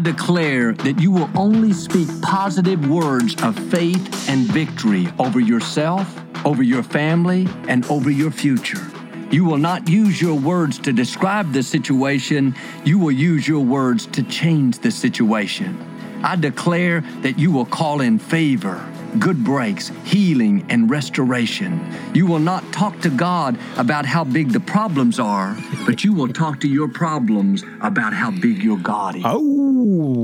declare 0.00 0.72
that 0.72 1.00
you 1.00 1.10
will 1.10 1.30
only 1.36 1.72
speak 1.72 2.08
positive 2.22 2.88
words 2.88 3.40
of 3.42 3.56
faith 3.70 4.28
and 4.28 4.46
victory 4.46 5.08
over 5.18 5.40
yourself, 5.40 6.18
over 6.44 6.62
your 6.62 6.82
family, 6.82 7.46
and 7.68 7.84
over 7.86 8.10
your 8.10 8.30
future. 8.30 8.86
You 9.30 9.44
will 9.44 9.58
not 9.58 9.88
use 9.88 10.20
your 10.20 10.34
words 10.34 10.78
to 10.80 10.92
describe 10.92 11.52
the 11.52 11.62
situation, 11.62 12.56
you 12.84 12.98
will 12.98 13.12
use 13.12 13.46
your 13.46 13.64
words 13.64 14.06
to 14.06 14.22
change 14.24 14.80
the 14.80 14.90
situation. 14.90 15.78
I 16.24 16.36
declare 16.36 17.02
that 17.22 17.38
you 17.38 17.52
will 17.52 17.64
call 17.64 18.00
in 18.00 18.18
favor, 18.18 18.84
good 19.18 19.42
breaks, 19.44 19.90
healing, 20.04 20.66
and 20.68 20.90
restoration. 20.90 21.80
You 22.14 22.26
will 22.26 22.38
not 22.38 22.72
talk 22.72 23.00
to 23.00 23.10
God 23.10 23.58
about 23.76 24.04
how 24.04 24.24
big 24.24 24.52
the 24.52 24.60
problems 24.60 25.18
are, 25.18 25.56
but 25.86 26.04
you 26.04 26.12
will 26.12 26.28
talk 26.28 26.60
to 26.60 26.68
your 26.68 26.88
problems 26.88 27.62
about 27.80 28.12
how 28.12 28.30
big 28.30 28.62
your 28.62 28.78
God 28.78 29.16
is. 29.16 29.22
Oh, 29.24 29.59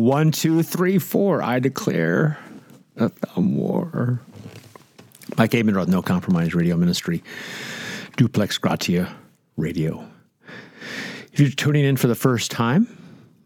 one, 0.06 0.30
two, 0.30 0.62
three, 0.62 1.00
four. 1.00 1.42
I 1.42 1.58
declare 1.58 2.38
a 2.96 3.08
thumb 3.08 3.56
war. 3.56 4.20
Mike 5.36 5.50
Abendroth, 5.50 5.88
No 5.88 6.00
Compromise 6.00 6.54
Radio 6.54 6.76
Ministry. 6.76 7.24
Duplex 8.16 8.56
Gratia 8.56 9.12
Radio. 9.56 10.06
If 11.32 11.40
you're 11.40 11.50
tuning 11.50 11.84
in 11.84 11.96
for 11.96 12.06
the 12.06 12.14
first 12.14 12.52
time, 12.52 12.86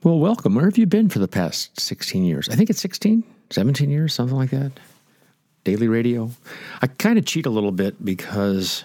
well, 0.02 0.18
welcome. 0.18 0.54
Where 0.54 0.66
have 0.66 0.76
you 0.76 0.84
been 0.84 1.08
for 1.08 1.18
the 1.18 1.26
past 1.26 1.80
16 1.80 2.24
years? 2.24 2.46
I 2.50 2.56
think 2.56 2.68
it's 2.68 2.80
16, 2.82 3.24
17 3.48 3.88
years, 3.88 4.12
something 4.12 4.36
like 4.36 4.50
that. 4.50 4.72
Daily 5.64 5.88
radio. 5.88 6.30
I 6.82 6.88
kind 6.88 7.18
of 7.18 7.24
cheat 7.24 7.46
a 7.46 7.50
little 7.50 7.72
bit 7.72 8.04
because 8.04 8.84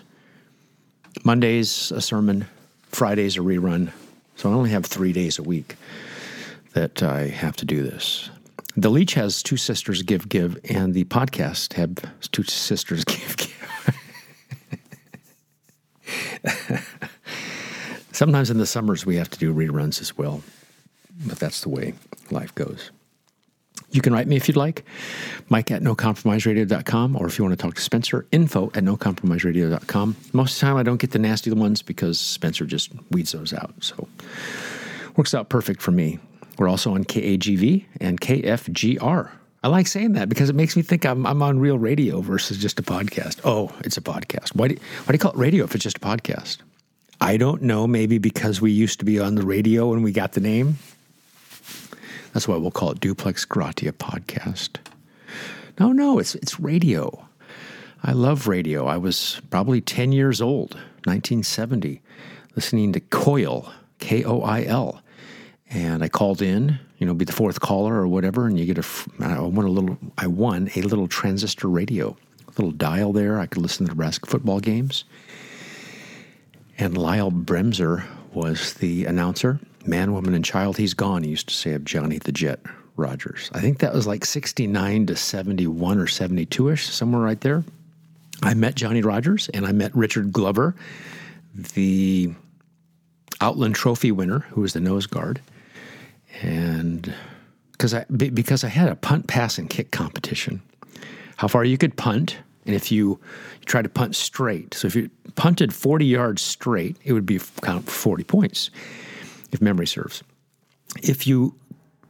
Monday's 1.25 1.91
a 1.91 1.99
sermon, 1.99 2.47
Friday's 2.87 3.35
a 3.35 3.41
rerun. 3.41 3.91
So 4.37 4.49
I 4.49 4.53
only 4.53 4.69
have 4.69 4.85
three 4.85 5.11
days 5.11 5.39
a 5.39 5.43
week 5.43 5.75
that 6.75 7.01
I 7.01 7.27
have 7.27 7.55
to 7.57 7.65
do 7.65 7.81
this. 7.81 8.29
The 8.77 8.89
Leech 8.89 9.13
has 9.13 9.41
two 9.41 9.55
sisters 9.55 10.01
give 10.01 10.27
give, 10.27 10.59
and 10.69 10.93
the 10.93 11.05
podcast 11.05 11.73
have 11.73 11.95
two 12.31 12.43
sisters 12.43 13.03
give 13.05 13.37
give. 13.37 13.51
Sometimes 18.11 18.51
in 18.51 18.57
the 18.57 18.65
summers 18.65 19.05
we 19.05 19.15
have 19.15 19.29
to 19.29 19.39
do 19.39 19.53
reruns 19.53 20.01
as 20.01 20.17
well, 20.17 20.41
but 21.25 21.39
that's 21.39 21.61
the 21.61 21.69
way 21.69 21.93
life 22.31 22.53
goes. 22.55 22.91
You 23.91 24.01
can 24.01 24.13
write 24.13 24.27
me 24.27 24.35
if 24.35 24.49
you'd 24.49 24.57
like, 24.57 24.83
Mike 25.47 25.71
at 25.71 25.81
nocompromiseradio.com, 25.81 27.15
or 27.15 27.27
if 27.27 27.37
you 27.37 27.45
want 27.45 27.57
to 27.57 27.61
talk 27.61 27.75
to 27.75 27.81
Spencer, 27.81 28.25
info 28.31 28.67
at 28.67 28.83
nocompromiseradio.com. 28.83 30.15
Most 30.33 30.55
of 30.55 30.59
the 30.59 30.65
time 30.65 30.77
I 30.77 30.83
don't 30.83 30.99
get 30.99 31.11
the 31.11 31.19
nasty 31.19 31.51
ones 31.51 31.81
because 31.81 32.19
Spencer 32.19 32.65
just 32.65 32.91
weeds 33.11 33.31
those 33.31 33.53
out. 33.53 33.73
So 33.79 34.07
works 35.15 35.33
out 35.33 35.47
perfect 35.47 35.81
for 35.81 35.91
me. 35.91 36.19
We're 36.57 36.69
also 36.69 36.93
on 36.93 37.03
KAGV 37.03 37.85
and 37.99 38.19
KFGR. 38.19 39.31
I 39.63 39.67
like 39.67 39.87
saying 39.87 40.13
that 40.13 40.29
because 40.29 40.49
it 40.49 40.55
makes 40.55 40.75
me 40.75 40.83
think 40.83 41.05
I'm, 41.05 41.25
I'm 41.25 41.41
on 41.41 41.59
real 41.59 41.77
radio 41.77 42.21
versus 42.21 42.59
just 42.59 42.79
a 42.79 42.83
podcast. 42.83 43.41
Oh, 43.43 43.71
it's 43.81 43.97
a 43.97 44.01
podcast. 44.01 44.55
Why 44.55 44.67
do, 44.67 44.75
why 44.75 45.07
do 45.07 45.13
you 45.13 45.19
call 45.19 45.31
it 45.31 45.37
radio 45.37 45.63
if 45.63 45.73
it's 45.73 45.83
just 45.83 45.97
a 45.97 46.01
podcast? 46.01 46.57
I 47.19 47.37
don't 47.37 47.63
know. 47.63 47.87
Maybe 47.87 48.17
because 48.17 48.61
we 48.61 48.71
used 48.71 48.99
to 48.99 49.05
be 49.05 49.19
on 49.19 49.35
the 49.35 49.45
radio 49.45 49.89
when 49.89 50.03
we 50.03 50.11
got 50.11 50.33
the 50.33 50.41
name. 50.41 50.77
That's 52.33 52.47
why 52.47 52.57
we'll 52.57 52.71
call 52.71 52.91
it 52.91 52.99
Duplex 52.99 53.45
Gratia 53.45 53.93
Podcast. 53.93 54.77
No, 55.79 55.91
no, 55.91 56.19
it's 56.19 56.35
it's 56.35 56.59
radio. 56.59 57.25
I 58.03 58.11
love 58.11 58.47
radio. 58.47 58.85
I 58.85 58.97
was 58.97 59.41
probably 59.49 59.81
10 59.81 60.11
years 60.11 60.41
old, 60.41 60.75
1970, 61.05 62.01
listening 62.55 62.93
to 62.93 62.99
Coil, 62.99 63.71
K 63.99 64.23
O 64.23 64.41
I 64.41 64.63
L. 64.65 65.01
And 65.69 66.03
I 66.03 66.09
called 66.09 66.41
in, 66.41 66.79
you 66.99 67.07
know, 67.07 67.13
be 67.13 67.25
the 67.25 67.33
fourth 67.33 67.59
caller 67.59 67.95
or 67.95 68.07
whatever, 68.07 68.45
and 68.47 68.59
you 68.59 68.65
get 68.65 68.77
a 68.77 68.85
I 69.19 69.39
won 69.39 69.65
a 69.65 69.69
little 69.69 69.97
I 70.17 70.27
won 70.27 70.69
a 70.75 70.81
little 70.81 71.07
transistor 71.07 71.67
radio, 71.67 72.15
a 72.47 72.51
little 72.51 72.71
dial 72.71 73.13
there. 73.13 73.39
I 73.39 73.45
could 73.45 73.61
listen 73.61 73.85
to 73.85 73.91
Nebraska 73.91 74.29
football 74.29 74.59
games. 74.59 75.05
And 76.77 76.97
Lyle 76.97 77.31
Bremser 77.31 78.05
was 78.33 78.73
the 78.75 79.05
announcer. 79.05 79.59
Man, 79.85 80.13
woman, 80.13 80.33
and 80.33 80.43
child, 80.43 80.77
he's 80.77 80.93
gone. 80.93 81.23
He 81.23 81.29
used 81.29 81.47
to 81.47 81.53
say 81.53 81.73
of 81.73 81.85
Johnny 81.85 82.17
the 82.17 82.31
Jet 82.31 82.59
Rodgers. 82.97 83.49
I 83.53 83.61
think 83.61 83.79
that 83.79 83.93
was 83.93 84.07
like 84.07 84.25
69 84.25 85.05
to 85.07 85.15
71 85.15 85.99
or 85.99 86.07
72 86.07 86.69
ish, 86.69 86.87
somewhere 86.89 87.21
right 87.21 87.39
there. 87.39 87.63
I 88.43 88.53
met 88.53 88.75
Johnny 88.75 89.01
Rodgers 89.01 89.49
and 89.49 89.65
I 89.65 89.71
met 89.71 89.95
Richard 89.95 90.31
Glover, 90.31 90.75
the 91.53 92.33
Outland 93.41 93.75
Trophy 93.75 94.11
winner, 94.11 94.39
who 94.39 94.61
was 94.61 94.73
the 94.73 94.79
nose 94.79 95.05
guard. 95.05 95.41
And 96.41 97.13
because 97.71 97.93
I, 97.93 98.05
because 98.05 98.63
I 98.63 98.69
had 98.69 98.89
a 98.89 98.95
punt, 98.95 99.27
pass, 99.27 99.57
and 99.57 99.69
kick 99.69 99.91
competition, 99.91 100.61
how 101.37 101.47
far 101.47 101.63
you 101.63 101.77
could 101.77 101.97
punt, 101.97 102.37
and 102.65 102.75
if 102.75 102.91
you, 102.91 103.09
you 103.09 103.65
try 103.65 103.81
to 103.81 103.89
punt 103.89 104.15
straight, 104.15 104.73
so 104.73 104.87
if 104.87 104.95
you 104.95 105.09
punted 105.35 105.73
40 105.73 106.05
yards 106.05 106.41
straight, 106.41 106.97
it 107.03 107.13
would 107.13 107.25
be 107.25 107.39
count 107.61 107.89
40 107.89 108.23
points, 108.23 108.69
if 109.51 109.61
memory 109.61 109.87
serves. 109.87 110.23
If 111.03 111.27
you 111.27 111.55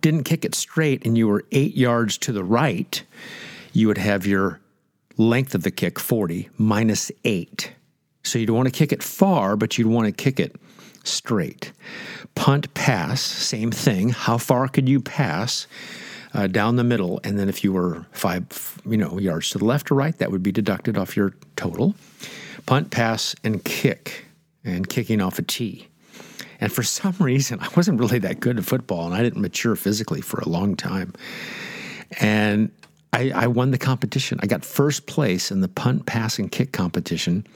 didn't 0.01 0.23
kick 0.23 0.45
it 0.45 0.53
straight 0.53 1.05
and 1.05 1.17
you 1.17 1.27
were 1.27 1.43
eight 1.51 1.75
yards 1.75 2.17
to 2.19 2.31
the 2.31 2.43
right, 2.43 3.03
you 3.73 3.87
would 3.87 3.97
have 3.97 4.25
your 4.25 4.59
length 5.17 5.55
of 5.55 5.63
the 5.63 5.71
kick 5.71 5.99
40 5.99 6.49
minus 6.57 7.11
eight. 7.23 7.71
So 8.23 8.39
you'd 8.39 8.49
want 8.49 8.67
to 8.67 8.71
kick 8.71 8.91
it 8.91 9.01
far, 9.01 9.55
but 9.55 9.77
you'd 9.77 9.87
want 9.87 10.05
to 10.07 10.11
kick 10.11 10.39
it 10.39 10.55
straight. 11.07 11.71
Punt 12.35 12.73
pass, 12.73 13.21
same 13.21 13.71
thing. 13.71 14.09
How 14.09 14.37
far 14.37 14.67
could 14.67 14.89
you 14.89 14.99
pass? 14.99 15.67
uh, 16.35 16.47
down 16.47 16.75
the 16.75 16.83
middle, 16.83 17.21
and 17.23 17.39
then 17.39 17.47
if 17.47 17.63
you 17.63 17.71
were 17.71 18.05
five, 18.11 18.81
you 18.85 18.97
know, 18.97 19.17
yards 19.17 19.51
to 19.51 19.57
the 19.57 19.63
left 19.63 19.89
or 19.89 19.95
right, 19.95 20.17
that 20.17 20.31
would 20.31 20.43
be 20.43 20.51
deducted 20.51 20.97
off 20.97 21.15
your 21.15 21.33
total. 21.55 21.95
Punt, 22.65 22.91
pass, 22.91 23.35
and 23.45 23.63
kick, 23.63 24.25
and 24.65 24.89
kicking 24.89 25.21
off 25.21 25.39
a 25.39 25.43
tee. 25.43 25.87
And 26.59 26.73
for 26.73 26.83
some 26.83 27.15
reason, 27.19 27.59
I 27.61 27.69
wasn't 27.75 28.01
really 28.01 28.19
that 28.19 28.41
good 28.41 28.57
at 28.57 28.65
football, 28.65 29.05
and 29.05 29.15
I 29.15 29.23
didn't 29.23 29.41
mature 29.41 29.77
physically 29.77 30.19
for 30.19 30.41
a 30.41 30.49
long 30.49 30.75
time. 30.75 31.13
And 32.19 32.69
I, 33.13 33.31
I, 33.33 33.47
won 33.47 33.71
the 33.71 33.77
competition. 33.77 34.37
I 34.43 34.47
got 34.47 34.65
first 34.65 35.07
place 35.07 35.51
in 35.51 35.61
the 35.61 35.69
punt, 35.69 36.05
pass, 36.05 36.37
and 36.37 36.51
kick 36.51 36.73
competition. 36.73 37.47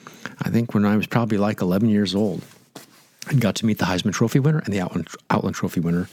I 0.41 0.49
think 0.49 0.73
when 0.73 0.85
I 0.85 0.95
was 0.95 1.05
probably 1.05 1.37
like 1.37 1.61
11 1.61 1.89
years 1.89 2.15
old, 2.15 2.43
and 3.27 3.41
got 3.41 3.55
to 3.55 3.65
meet 3.65 3.77
the 3.77 3.85
Heisman 3.85 4.13
Trophy 4.13 4.39
winner 4.39 4.59
and 4.59 4.73
the 4.73 4.79
Outland, 4.79 5.07
Outland 5.29 5.55
Trophy 5.55 5.79
winner 5.79 6.07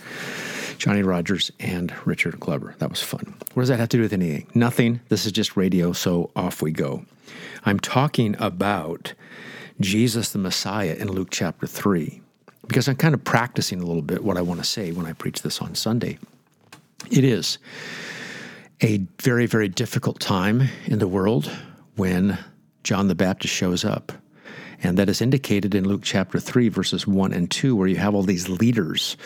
Johnny 0.79 1.03
Rodgers 1.03 1.51
and 1.59 1.93
Richard 2.05 2.39
Glover. 2.39 2.75
That 2.79 2.91
was 2.91 3.03
fun. 3.03 3.35
What 3.55 3.63
does 3.63 3.69
that 3.69 3.79
have 3.79 3.89
to 3.91 3.97
do 3.97 4.03
with 4.03 4.13
anything? 4.13 4.47
Nothing. 4.55 5.01
This 5.09 5.27
is 5.27 5.33
just 5.33 5.57
radio, 5.57 5.93
so 5.93 6.31
off 6.37 6.61
we 6.61 6.71
go. 6.71 7.05
I'm 7.65 7.81
talking 7.81 8.37
about 8.39 9.15
Jesus 9.81 10.31
the 10.31 10.39
Messiah 10.39 10.95
in 10.99 11.11
Luke 11.11 11.29
chapter 11.31 11.67
3 11.67 12.21
because 12.67 12.89
I'm 12.89 12.97
kind 12.97 13.15
of 13.15 13.25
practicing 13.25 13.81
a 13.81 13.87
little 13.87 14.03
bit 14.03 14.25
what 14.25 14.37
I 14.37 14.43
want 14.43 14.61
to 14.61 14.67
say 14.67 14.93
when 14.93 15.07
I 15.07 15.13
preach 15.13 15.43
this 15.43 15.61
on 15.61 15.75
Sunday. 15.75 16.19
It 17.11 17.25
is 17.25 17.59
a 18.83 18.99
very, 19.21 19.47
very 19.47 19.69
difficult 19.69 20.21
time 20.21 20.69
in 20.87 20.99
the 20.99 21.09
world 21.09 21.51
when 21.97 22.39
John 22.85 23.09
the 23.09 23.15
Baptist 23.15 23.55
shows 23.55 23.85
up. 23.85 24.13
And 24.83 24.99
that 24.99 25.09
is 25.09 25.23
indicated 25.23 25.75
in 25.75 25.89
Luke 25.89 26.03
chapter 26.03 26.39
3, 26.39 26.69
verses 26.69 27.07
1 27.07 27.33
and 27.33 27.51
2, 27.51 27.75
where 27.75 27.89
you 27.89 27.97
have 27.97 28.15
all 28.15 28.23
these 28.23 28.49
leaders 28.49 29.17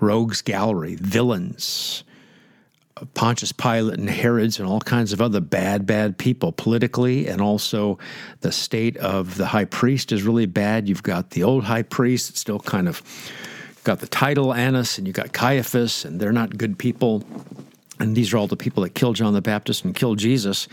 rogues 0.00 0.42
gallery, 0.42 0.96
villains, 0.96 2.04
uh, 2.96 3.04
Pontius 3.14 3.52
Pilate 3.52 3.98
and 3.98 4.08
Herod's 4.08 4.58
and 4.58 4.68
all 4.68 4.80
kinds 4.80 5.12
of 5.12 5.20
other 5.20 5.40
bad, 5.40 5.86
bad 5.86 6.18
people 6.18 6.52
politically, 6.52 7.26
and 7.26 7.40
also 7.40 7.98
the 8.40 8.52
state 8.52 8.96
of 8.98 9.36
the 9.36 9.46
high 9.46 9.64
priest 9.64 10.12
is 10.12 10.22
really 10.22 10.46
bad. 10.46 10.88
You've 10.88 11.02
got 11.02 11.30
the 11.30 11.42
old 11.42 11.64
high 11.64 11.82
priest, 11.82 12.36
still 12.36 12.60
kind 12.60 12.88
of 12.88 13.02
got 13.84 14.00
the 14.00 14.06
title 14.06 14.52
Annas, 14.52 14.98
and 14.98 15.06
you've 15.06 15.16
got 15.16 15.32
Caiaphas, 15.32 16.04
and 16.04 16.20
they're 16.20 16.32
not 16.32 16.56
good 16.56 16.78
people. 16.78 17.24
And 18.00 18.14
these 18.14 18.32
are 18.32 18.38
all 18.38 18.46
the 18.46 18.56
people 18.56 18.82
that 18.84 18.94
killed 18.94 19.16
John 19.16 19.32
the 19.32 19.42
Baptist 19.42 19.84
and 19.84 19.94
killed 19.94 20.18
Jesus. 20.18 20.68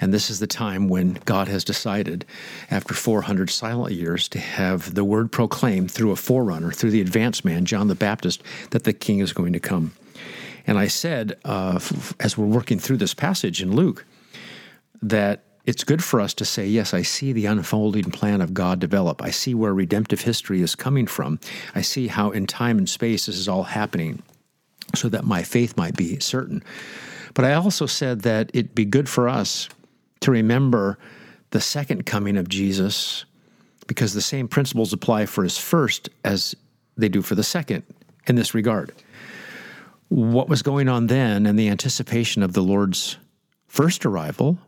And 0.00 0.14
this 0.14 0.30
is 0.30 0.38
the 0.38 0.46
time 0.46 0.88
when 0.88 1.14
God 1.24 1.48
has 1.48 1.64
decided, 1.64 2.24
after 2.70 2.94
400 2.94 3.50
silent 3.50 3.94
years, 3.94 4.28
to 4.28 4.38
have 4.38 4.94
the 4.94 5.04
word 5.04 5.32
proclaimed 5.32 5.90
through 5.90 6.12
a 6.12 6.16
forerunner, 6.16 6.70
through 6.70 6.90
the 6.90 7.00
advanced 7.00 7.44
man, 7.44 7.64
John 7.64 7.88
the 7.88 7.94
Baptist, 7.94 8.42
that 8.70 8.84
the 8.84 8.92
king 8.92 9.18
is 9.18 9.32
going 9.32 9.52
to 9.52 9.60
come. 9.60 9.92
And 10.66 10.78
I 10.78 10.86
said, 10.86 11.38
uh, 11.44 11.80
as 12.20 12.38
we're 12.38 12.46
working 12.46 12.78
through 12.78 12.98
this 12.98 13.14
passage 13.14 13.62
in 13.62 13.74
Luke, 13.74 14.04
that 15.02 15.44
it's 15.66 15.84
good 15.84 16.02
for 16.02 16.20
us 16.20 16.34
to 16.34 16.44
say, 16.44 16.66
yes, 16.66 16.94
I 16.94 17.02
see 17.02 17.32
the 17.32 17.46
unfolding 17.46 18.10
plan 18.10 18.40
of 18.40 18.54
God 18.54 18.78
develop. 18.78 19.22
I 19.22 19.30
see 19.30 19.54
where 19.54 19.74
redemptive 19.74 20.22
history 20.22 20.62
is 20.62 20.74
coming 20.74 21.06
from. 21.06 21.38
I 21.74 21.82
see 21.82 22.08
how 22.08 22.30
in 22.30 22.46
time 22.46 22.78
and 22.78 22.88
space 22.88 23.26
this 23.26 23.36
is 23.36 23.48
all 23.48 23.64
happening 23.64 24.22
so 24.96 25.08
that 25.08 25.24
my 25.24 25.42
faith 25.42 25.76
might 25.76 25.96
be 25.96 26.18
certain. 26.20 26.62
But 27.34 27.44
I 27.44 27.54
also 27.54 27.86
said 27.86 28.22
that 28.22 28.50
it'd 28.54 28.74
be 28.74 28.84
good 28.84 29.08
for 29.08 29.28
us 29.28 29.68
to 30.20 30.30
remember 30.30 30.98
the 31.50 31.60
second 31.60 32.06
coming 32.06 32.36
of 32.36 32.48
Jesus 32.48 33.24
because 33.86 34.14
the 34.14 34.20
same 34.20 34.48
principles 34.48 34.92
apply 34.92 35.26
for 35.26 35.42
his 35.42 35.58
first 35.58 36.08
as 36.24 36.54
they 36.96 37.08
do 37.08 37.22
for 37.22 37.34
the 37.34 37.42
second 37.42 37.82
in 38.26 38.36
this 38.36 38.54
regard. 38.54 38.92
what 40.08 40.48
was 40.48 40.62
going 40.62 40.88
on 40.88 41.06
then 41.06 41.46
and 41.46 41.56
the 41.56 41.68
anticipation 41.68 42.42
of 42.42 42.52
the 42.52 42.62
Lord's 42.62 43.16
first 43.68 44.04
arrival 44.04 44.58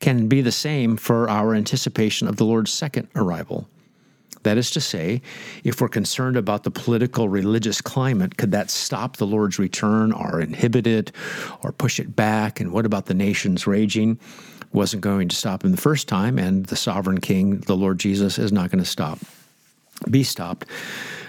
can 0.00 0.26
be 0.26 0.42
the 0.42 0.52
same 0.52 0.96
for 0.96 1.30
our 1.30 1.54
anticipation 1.54 2.26
of 2.26 2.36
the 2.36 2.44
Lord's 2.44 2.72
second 2.72 3.08
arrival. 3.14 3.68
That 4.44 4.58
is 4.58 4.70
to 4.72 4.80
say, 4.80 5.20
if 5.64 5.80
we're 5.80 5.88
concerned 5.88 6.36
about 6.36 6.62
the 6.62 6.70
political 6.70 7.28
religious 7.28 7.80
climate, 7.80 8.36
could 8.36 8.52
that 8.52 8.70
stop 8.70 9.16
the 9.16 9.26
Lord's 9.26 9.58
return 9.58 10.12
or 10.12 10.40
inhibit 10.40 10.86
it 10.86 11.12
or 11.62 11.72
push 11.72 11.98
it 11.98 12.14
back? 12.14 12.60
And 12.60 12.70
what 12.70 12.86
about 12.86 13.06
the 13.06 13.14
nations 13.14 13.66
raging? 13.66 14.18
Wasn't 14.72 15.02
going 15.02 15.28
to 15.28 15.36
stop 15.36 15.64
him 15.64 15.70
the 15.70 15.76
first 15.76 16.08
time, 16.08 16.38
and 16.38 16.66
the 16.66 16.76
sovereign 16.76 17.20
king, 17.20 17.58
the 17.60 17.76
Lord 17.76 17.98
Jesus, 17.98 18.38
is 18.38 18.52
not 18.52 18.70
going 18.70 18.82
to 18.82 18.90
stop, 18.90 19.18
be 20.10 20.24
stopped 20.24 20.66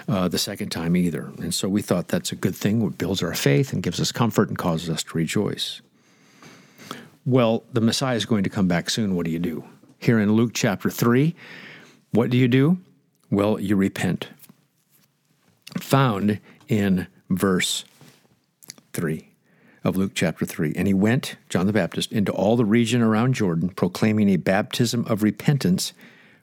uh, 0.07 0.27
the 0.27 0.37
second 0.37 0.69
time 0.69 0.95
either. 0.95 1.31
And 1.37 1.53
so 1.53 1.69
we 1.69 1.81
thought 1.81 2.07
that's 2.07 2.31
a 2.31 2.35
good 2.35 2.55
thing. 2.55 2.81
It 2.81 2.97
builds 2.97 3.23
our 3.23 3.33
faith 3.33 3.71
and 3.71 3.83
gives 3.83 3.99
us 3.99 4.11
comfort 4.11 4.49
and 4.49 4.57
causes 4.57 4.89
us 4.89 5.03
to 5.03 5.17
rejoice. 5.17 5.81
Well, 7.25 7.63
the 7.71 7.81
Messiah 7.81 8.15
is 8.15 8.25
going 8.25 8.43
to 8.43 8.49
come 8.49 8.67
back 8.67 8.89
soon. 8.89 9.15
What 9.15 9.25
do 9.25 9.31
you 9.31 9.39
do? 9.39 9.63
Here 9.99 10.19
in 10.19 10.33
Luke 10.33 10.51
chapter 10.53 10.89
3, 10.89 11.33
what 12.11 12.29
do 12.29 12.37
you 12.37 12.47
do? 12.47 12.77
Well, 13.29 13.59
you 13.59 13.75
repent. 13.75 14.29
Found 15.79 16.39
in 16.67 17.07
verse 17.29 17.85
3 18.93 19.27
of 19.83 19.95
Luke 19.95 20.13
chapter 20.15 20.45
3. 20.45 20.73
And 20.75 20.87
he 20.87 20.93
went, 20.93 21.35
John 21.49 21.67
the 21.67 21.73
Baptist, 21.73 22.11
into 22.11 22.31
all 22.31 22.55
the 22.55 22.65
region 22.65 23.01
around 23.01 23.35
Jordan, 23.35 23.69
proclaiming 23.69 24.29
a 24.29 24.37
baptism 24.37 25.05
of 25.07 25.21
repentance 25.21 25.93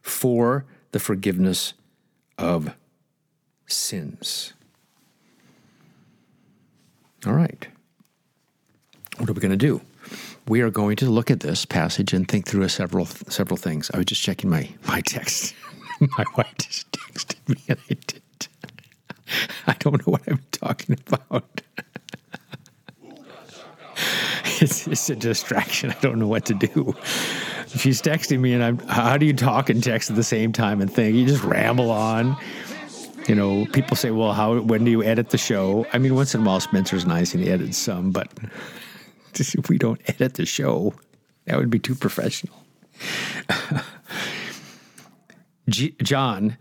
for 0.01 0.65
the 0.93 1.01
forgiveness 1.01 1.75
of 2.39 2.75
sins. 3.67 4.53
All 7.27 7.33
right. 7.33 7.67
What 9.19 9.29
are 9.29 9.33
we 9.33 9.41
going 9.41 9.51
to 9.51 9.57
do? 9.57 9.81
We 10.49 10.61
are 10.61 10.71
going 10.71 10.97
to 10.97 11.11
look 11.11 11.31
at 11.31 11.41
this 11.41 11.65
passage 11.65 12.13
and 12.13 12.27
think 12.27 12.47
through 12.47 12.63
a 12.63 12.69
several 12.69 13.07
several 13.07 13.57
things. 13.57 13.91
I 13.95 13.99
was 13.99 14.07
just 14.07 14.23
checking 14.23 14.51
my 14.51 14.69
my 14.87 15.01
text. 15.01 15.55
my 16.19 16.25
wife 16.37 16.55
just 16.59 16.91
texted 16.93 17.49
me 17.49 17.63
and 17.69 17.79
I 17.91 17.95
didn't. 17.95 18.49
I 19.67 19.75
don't 19.79 20.07
know 20.07 20.13
what 20.13 20.23
I'm 20.27 20.43
talking 20.51 20.99
about. 21.07 21.63
it's, 24.61 24.87
it's 24.87 25.09
a 25.11 25.17
distraction. 25.17 25.91
I 25.91 25.99
don't 26.01 26.19
know 26.19 26.27
what 26.27 26.45
to 26.47 26.55
do. 26.55 26.95
She's 27.69 28.03
texting 28.03 28.41
me, 28.41 28.53
and 28.53 28.63
I'm. 28.63 28.79
How 28.81 29.17
do 29.17 29.25
you 29.25 29.33
talk 29.33 29.71
and 29.71 29.83
text 29.83 30.11
at 30.11 30.17
the 30.17 30.23
same 30.23 30.53
time 30.53 30.83
and 30.83 30.93
think? 30.93 31.17
You 31.17 31.27
just 31.27 31.43
ramble 31.43 31.91
on 31.91 32.37
you 33.29 33.35
know, 33.35 33.67
people 33.67 33.97
say, 33.97 34.11
well, 34.11 34.33
how, 34.33 34.59
when 34.61 34.85
do 34.85 34.91
you 34.91 35.03
edit 35.03 35.31
the 35.31 35.39
show? 35.39 35.87
I 35.93 35.99
mean, 35.99 36.15
once 36.15 36.35
in 36.35 36.43
a 36.43 36.45
while, 36.45 36.61
Spencer's 36.61 37.07
nice 37.07 37.35
and 37.35 37.43
he 37.43 37.51
edits 37.51 37.79
some, 37.79 38.11
but 38.11 38.29
if 39.35 39.55
we 39.69 39.79
don't 39.79 40.01
edit 40.09 40.35
the 40.35 40.47
show, 40.47 40.95
that 41.47 41.57
would 41.57 41.71
be 41.71 41.79
too 41.79 41.95
professional. 41.95 42.55
G- 45.69 45.95
John 46.03 46.57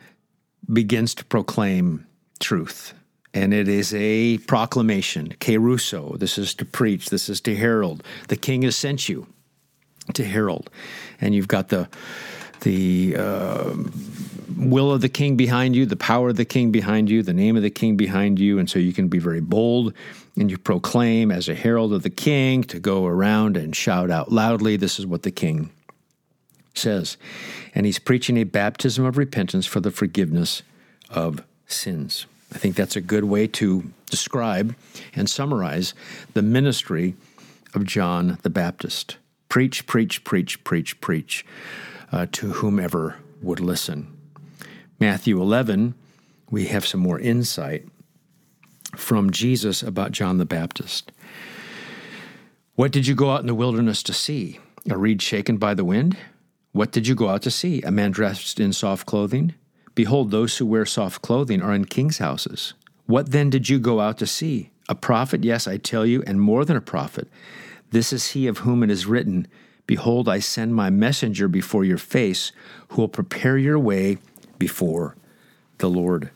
begins 0.71 1.15
to 1.15 1.25
proclaim 1.25 2.05
truth, 2.39 2.93
and 3.33 3.53
it 3.53 3.67
is 3.67 3.93
a 3.93 4.37
proclamation, 4.39 5.35
kerusso. 5.39 6.17
This 6.19 6.37
is 6.37 6.53
to 6.55 6.65
preach, 6.65 7.09
this 7.09 7.29
is 7.29 7.41
to 7.41 7.55
herald. 7.55 8.03
The 8.27 8.35
king 8.35 8.61
has 8.63 8.75
sent 8.75 9.09
you 9.09 9.27
to 10.13 10.23
herald, 10.23 10.69
and 11.19 11.33
you've 11.33 11.47
got 11.47 11.69
the 11.69 11.87
the 12.61 13.15
uh, 13.17 13.73
will 14.55 14.91
of 14.91 15.01
the 15.01 15.09
king 15.09 15.35
behind 15.35 15.75
you, 15.75 15.85
the 15.85 15.95
power 15.95 16.29
of 16.29 16.35
the 16.35 16.45
king 16.45 16.71
behind 16.71 17.09
you, 17.09 17.23
the 17.23 17.33
name 17.33 17.57
of 17.57 17.63
the 17.63 17.69
king 17.69 17.97
behind 17.97 18.39
you. 18.39 18.59
And 18.59 18.69
so 18.69 18.79
you 18.79 18.93
can 18.93 19.07
be 19.07 19.19
very 19.19 19.41
bold 19.41 19.93
and 20.37 20.49
you 20.49 20.57
proclaim 20.57 21.31
as 21.31 21.49
a 21.49 21.55
herald 21.55 21.93
of 21.93 22.03
the 22.03 22.09
king 22.09 22.63
to 22.65 22.79
go 22.79 23.05
around 23.05 23.57
and 23.57 23.75
shout 23.75 24.09
out 24.09 24.31
loudly, 24.31 24.77
This 24.77 24.99
is 24.99 25.05
what 25.05 25.23
the 25.23 25.31
king 25.31 25.71
says. 26.73 27.17
And 27.73 27.85
he's 27.85 27.99
preaching 27.99 28.37
a 28.37 28.43
baptism 28.43 29.05
of 29.05 29.17
repentance 29.17 29.65
for 29.65 29.79
the 29.79 29.91
forgiveness 29.91 30.63
of 31.09 31.43
sins. 31.67 32.25
I 32.53 32.57
think 32.57 32.75
that's 32.75 32.95
a 32.95 33.01
good 33.01 33.25
way 33.25 33.47
to 33.47 33.91
describe 34.09 34.75
and 35.15 35.29
summarize 35.29 35.93
the 36.33 36.41
ministry 36.41 37.15
of 37.73 37.85
John 37.85 38.37
the 38.41 38.49
Baptist. 38.49 39.17
Preach, 39.47 39.87
preach, 39.87 40.23
preach, 40.23 40.63
preach, 40.63 40.99
preach 41.01 41.45
uh, 42.11 42.27
to 42.33 42.51
whomever 42.53 43.17
would 43.41 43.59
listen. 43.59 44.17
Matthew 44.99 45.41
11, 45.41 45.95
we 46.49 46.65
have 46.67 46.85
some 46.85 46.99
more 46.99 47.19
insight 47.19 47.87
from 48.95 49.31
Jesus 49.31 49.81
about 49.81 50.11
John 50.11 50.37
the 50.37 50.45
Baptist. 50.45 51.11
What 52.75 52.91
did 52.91 53.07
you 53.07 53.15
go 53.15 53.31
out 53.31 53.41
in 53.41 53.47
the 53.47 53.55
wilderness 53.55 54.03
to 54.03 54.13
see? 54.13 54.59
A 54.89 54.97
reed 54.97 55.21
shaken 55.21 55.57
by 55.57 55.73
the 55.73 55.85
wind? 55.85 56.17
What 56.71 56.91
did 56.91 57.07
you 57.07 57.15
go 57.15 57.29
out 57.29 57.41
to 57.43 57.51
see? 57.51 57.81
A 57.81 57.91
man 57.91 58.11
dressed 58.11 58.59
in 58.59 58.71
soft 58.71 59.05
clothing? 59.05 59.55
Behold, 59.93 60.31
those 60.31 60.57
who 60.57 60.65
wear 60.65 60.85
soft 60.85 61.21
clothing 61.21 61.61
are 61.61 61.73
in 61.73 61.85
kings' 61.85 62.19
houses. 62.19 62.73
What 63.07 63.31
then 63.31 63.49
did 63.49 63.67
you 63.67 63.77
go 63.77 63.99
out 63.99 64.17
to 64.19 64.27
see? 64.27 64.71
A 64.87 64.95
prophet, 64.95 65.43
yes, 65.43 65.67
I 65.67 65.77
tell 65.77 66.05
you, 66.05 66.23
and 66.25 66.39
more 66.39 66.63
than 66.63 66.77
a 66.77 66.81
prophet. 66.81 67.27
This 67.91 68.13
is 68.13 68.31
he 68.31 68.47
of 68.47 68.59
whom 68.59 68.83
it 68.83 68.89
is 68.89 69.05
written, 69.05 69.47
Behold, 69.85 70.29
I 70.29 70.39
send 70.39 70.73
my 70.73 70.89
messenger 70.89 71.49
before 71.49 71.83
your 71.83 71.97
face, 71.97 72.53
who 72.89 73.01
will 73.01 73.09
prepare 73.09 73.57
your 73.57 73.77
way 73.77 74.17
before 74.57 75.17
the 75.79 75.89
Lord. 75.89 76.29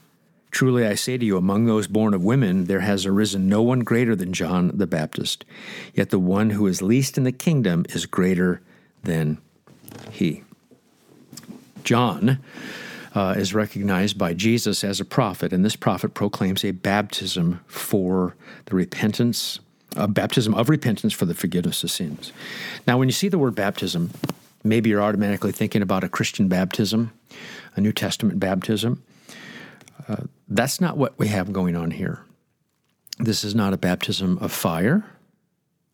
Truly 0.52 0.86
I 0.86 0.96
say 0.96 1.18
to 1.18 1.26
you, 1.26 1.38
among 1.38 1.66
those 1.66 1.88
born 1.88 2.14
of 2.14 2.24
women, 2.24 2.66
there 2.66 2.82
has 2.82 3.06
arisen 3.06 3.48
no 3.48 3.62
one 3.62 3.82
greater 3.82 4.16
than 4.16 4.34
John 4.34 4.72
the 4.74 4.88
Baptist. 4.88 5.46
Yet 5.94 6.10
the 6.10 6.20
one 6.20 6.50
who 6.50 6.68
is 6.68 6.82
least 6.82 7.18
in 7.18 7.24
the 7.24 7.32
kingdom 7.32 7.86
is 7.90 8.06
greater 8.06 8.62
than 9.04 9.38
he. 10.12 10.44
John 11.84 12.40
uh, 13.14 13.36
is 13.38 13.54
recognized 13.54 14.18
by 14.18 14.34
Jesus 14.34 14.84
as 14.84 15.00
a 15.00 15.06
prophet, 15.06 15.54
and 15.54 15.64
this 15.64 15.76
prophet 15.76 16.14
proclaims 16.14 16.66
a 16.66 16.72
baptism 16.72 17.62
for 17.68 18.36
the 18.66 18.76
repentance 18.76 19.60
a 19.96 20.08
baptism 20.08 20.54
of 20.54 20.70
repentance 20.70 21.14
for 21.14 21.26
the 21.26 21.34
forgiveness 21.34 21.84
of 21.84 21.92
sins. 21.92 22.34
Now, 22.86 22.98
when 22.98 23.08
you 23.08 23.14
see 23.14 23.30
the 23.30 23.38
word 23.38 23.56
baptism, 23.56 24.12
maybe 24.64 24.90
you're 24.90 25.02
automatically 25.02 25.52
thinking 25.52 25.82
about 25.82 26.04
a 26.04 26.10
Christian 26.10 26.48
baptism, 26.48 27.12
a 27.76 27.82
New 27.82 27.94
Testament 27.94 28.40
baptism. 28.40 29.04
Uh, 30.08 30.24
that's 30.48 30.82
not 30.82 30.98
what 30.98 31.18
we 31.18 31.30
have 31.30 31.54
going 31.54 31.76
on 31.76 31.92
here. 31.92 32.22
This 33.18 33.44
is 33.44 33.56
not 33.56 33.74
a 33.74 33.78
baptism 33.78 34.38
of 34.40 34.52
fire 34.52 35.06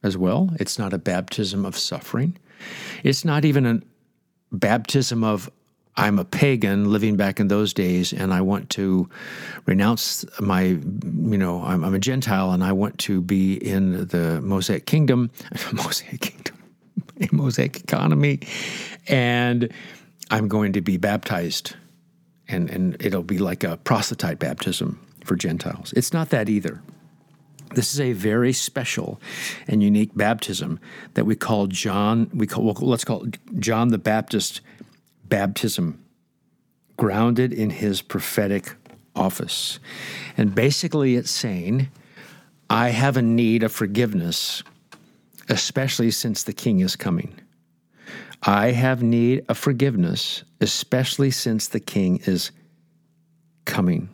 as 0.04 0.18
well. 0.18 0.50
It's 0.60 0.80
not 0.80 0.94
a 0.94 0.98
baptism 0.98 1.66
of 1.66 1.78
suffering. 1.78 2.38
It's 3.04 3.24
not 3.24 3.46
even 3.46 3.66
a 3.66 3.82
baptism 4.52 5.24
of 5.24 5.50
I'm 5.98 6.20
a 6.20 6.26
pagan 6.26 6.92
living 6.92 7.18
back 7.18 7.40
in 7.40 7.48
those 7.50 7.74
days, 7.74 8.14
and 8.14 8.34
I 8.34 8.42
want 8.42 8.70
to 8.72 9.10
renounce 9.66 10.26
my, 10.40 10.64
you 10.64 11.38
know, 11.38 11.62
I'm, 11.64 11.84
I'm 11.84 11.94
a 11.94 12.00
Gentile, 12.00 12.52
and 12.52 12.64
I 12.64 12.72
want 12.72 12.98
to 13.00 13.22
be 13.22 13.56
in 13.56 14.08
the 14.08 14.40
Mosaic 14.42 14.86
kingdom, 14.86 15.32
Mosaic 15.74 16.22
kingdom, 16.22 16.58
a 17.20 17.28
Mosaic 17.32 17.82
economy, 17.82 18.40
and 19.08 19.72
I'm 20.30 20.48
going 20.48 20.74
to 20.74 20.82
be 20.82 20.98
baptized, 20.98 21.76
and 22.48 22.70
and 22.70 22.96
it'll 23.02 23.24
be 23.24 23.38
like 23.38 23.66
a 23.66 23.78
proselyte 23.78 24.40
baptism 24.40 25.06
for 25.26 25.36
Gentiles. 25.36 25.94
It's 25.96 26.14
not 26.14 26.30
that 26.30 26.48
either. 26.48 26.82
This 27.74 27.94
is 27.94 28.00
a 28.00 28.14
very 28.14 28.54
special 28.54 29.22
and 29.68 29.82
unique 29.82 30.12
baptism 30.16 30.80
that 31.14 31.26
we 31.26 31.36
call 31.36 31.68
John. 31.68 32.30
We 32.34 32.48
call 32.48 32.64
well, 32.64 32.76
let's 32.82 33.06
call 33.06 33.24
it 33.26 33.38
John 33.60 33.90
the 33.90 33.98
Baptist 33.98 34.62
baptism 35.28 36.04
grounded 36.98 37.54
in 37.54 37.70
his 37.70 38.02
prophetic 38.02 38.76
office. 39.16 39.80
And 40.38 40.54
basically, 40.54 41.16
it's 41.16 41.32
saying, 41.32 41.90
I 42.70 42.90
have 42.90 43.18
a 43.18 43.22
need 43.22 43.64
of 43.64 43.72
forgiveness, 43.72 44.64
especially 45.50 46.12
since 46.12 46.44
the 46.44 46.54
king 46.54 46.80
is 46.80 46.96
coming. 46.96 47.34
I 48.44 48.72
have 48.72 49.04
need 49.04 49.46
of 49.50 49.58
forgiveness, 49.58 50.44
especially 50.60 51.32
since 51.32 51.68
the 51.68 51.80
king 51.80 52.22
is 52.26 52.52
coming. 53.66 54.10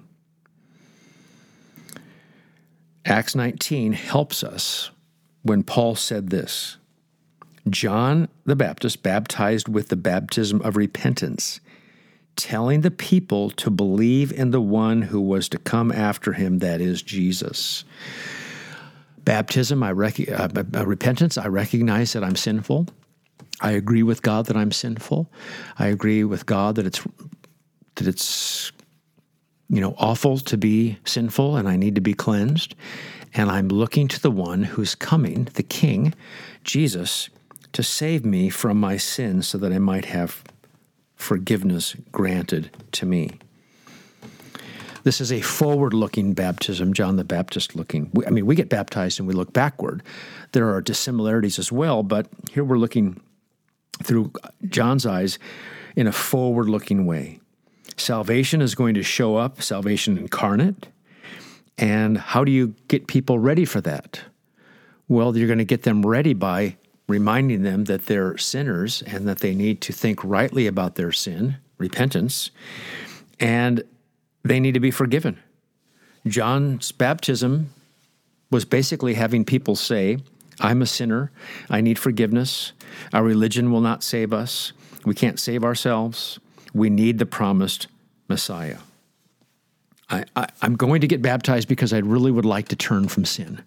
Acts 3.08 3.36
19 3.36 3.94
helps 3.94 4.44
us 4.44 4.92
when 5.42 5.64
Paul 5.64 5.96
said 5.96 6.30
this 6.30 6.78
John 7.70 8.28
the 8.46 8.56
Baptist 8.56 9.02
baptized 9.02 9.70
with 9.70 9.88
the 9.88 9.96
baptism 9.96 10.62
of 10.62 10.76
repentance, 10.76 11.62
telling 12.36 12.82
the 12.82 12.92
people 12.92 13.50
to 13.52 13.70
believe 13.70 14.34
in 14.34 14.52
the 14.52 14.62
one 14.62 15.04
who 15.04 15.22
was 15.22 15.48
to 15.50 15.58
come 15.58 15.90
after 15.92 16.34
him, 16.34 16.60
that 16.60 16.82
is 16.82 17.02
Jesus. 17.02 17.86
Baptism, 19.20 19.84
I 19.84 19.92
rec- 19.92 20.30
uh, 20.30 20.50
uh, 20.76 20.86
repentance, 20.86 21.38
I 21.38 21.48
recognize 21.48 22.14
that 22.14 22.26
I'm 22.26 22.36
sinful. 22.36 22.88
I 23.62 23.72
agree 23.72 24.04
with 24.04 24.22
God 24.22 24.46
that 24.48 24.58
I'm 24.58 24.72
sinful. 24.72 25.32
I 25.80 25.88
agree 25.88 26.24
with 26.26 26.46
God 26.46 26.76
that 26.76 26.86
it's 26.86 27.02
that 27.96 28.08
it's 28.08 28.72
you 29.70 29.82
know 29.82 29.96
awful 29.98 30.38
to 30.40 30.58
be 30.58 30.98
sinful 31.06 31.58
and 31.58 31.68
I 31.68 31.76
need 31.76 31.96
to 31.96 32.02
be 32.02 32.14
cleansed. 32.14 32.76
and 33.34 33.52
I'm 33.52 33.68
looking 33.68 34.08
to 34.08 34.22
the 34.22 34.32
one 34.32 34.64
who's 34.64 34.96
coming, 34.96 35.50
the 35.54 35.64
King, 35.64 36.14
Jesus, 36.64 37.30
to 37.74 37.84
save 37.84 38.26
me 38.26 38.50
from 38.50 38.80
my 38.80 38.98
sins 38.98 39.48
so 39.48 39.58
that 39.60 39.72
I 39.72 39.80
might 39.80 40.06
have 40.06 40.44
forgiveness 41.16 41.96
granted 42.12 42.72
to 42.94 43.06
me. 43.06 43.40
This 45.04 45.22
is 45.22 45.32
a 45.32 45.42
forward 45.42 45.94
looking 45.94 46.34
baptism, 46.34 46.94
John 46.94 47.16
the 47.16 47.24
Baptist 47.24 47.76
looking. 47.76 48.12
I 48.26 48.30
mean, 48.30 48.46
we 48.46 48.56
get 48.56 48.70
baptized 48.70 49.20
and 49.20 49.28
we 49.28 49.34
look 49.34 49.54
backward. 49.54 50.04
There 50.52 50.74
are 50.74 50.82
dissimilarities 50.82 51.60
as 51.60 51.72
well, 51.72 52.04
but 52.04 52.28
here 52.52 52.64
we're 52.64 52.78
looking 52.78 53.22
through 54.04 54.34
John's 54.68 55.06
eyes 55.06 55.40
in 55.96 56.08
a 56.08 56.12
forward 56.12 56.68
looking 56.68 57.06
way. 57.06 57.40
Salvation 57.98 58.62
is 58.62 58.76
going 58.76 58.94
to 58.94 59.04
show 59.04 59.36
up, 59.36 59.62
salvation 59.62 60.18
incarnate. 60.18 60.88
And 61.78 62.18
how 62.18 62.44
do 62.44 62.52
you 62.52 62.76
get 62.88 63.08
people 63.08 63.40
ready 63.40 63.66
for 63.66 63.82
that? 63.82 64.22
Well, 65.08 65.36
you're 65.38 65.48
going 65.48 65.60
to 65.60 65.66
get 65.66 65.84
them 65.84 66.06
ready 66.06 66.34
by 66.34 66.78
reminding 67.08 67.64
them 67.64 67.86
that 67.86 68.06
they're 68.06 68.38
sinners 68.38 69.02
and 69.04 69.28
that 69.28 69.40
they 69.40 69.56
need 69.56 69.82
to 69.82 69.94
think 69.94 70.24
rightly 70.24 70.68
about 70.68 70.96
their 70.96 71.12
sin, 71.12 71.58
repentance, 71.78 72.52
and 73.40 73.84
they 74.44 74.60
need 74.60 74.74
to 74.74 74.80
be 74.80 74.92
forgiven. 74.92 75.40
John's 76.26 76.92
baptism 76.92 77.70
was 78.52 78.66
basically 78.66 79.14
having 79.14 79.46
people 79.46 79.76
say, 79.76 80.18
I'm 80.60 80.82
a 80.82 80.86
sinner. 80.86 81.32
I 81.70 81.82
need 81.82 82.00
forgiveness. 82.00 82.74
Our 83.14 83.24
religion 83.24 83.72
will 83.72 83.82
not 83.82 84.04
save 84.04 84.34
us. 84.34 84.74
We 85.06 85.14
can't 85.14 85.40
save 85.40 85.64
ourselves. 85.64 86.40
We 86.78 86.90
need 86.90 87.18
the 87.18 87.26
promised 87.26 87.88
Messiah. 88.28 88.78
I, 90.10 90.24
am 90.62 90.76
going 90.76 91.02
to 91.02 91.08
get 91.08 91.22
baptized 91.22 91.68
because 91.68 91.92
I 91.92 91.98
really 91.98 92.32
would 92.32 92.46
like 92.46 92.70
to 92.70 92.78
turn 92.78 93.10
from 93.10 93.26
sin, 93.26 93.62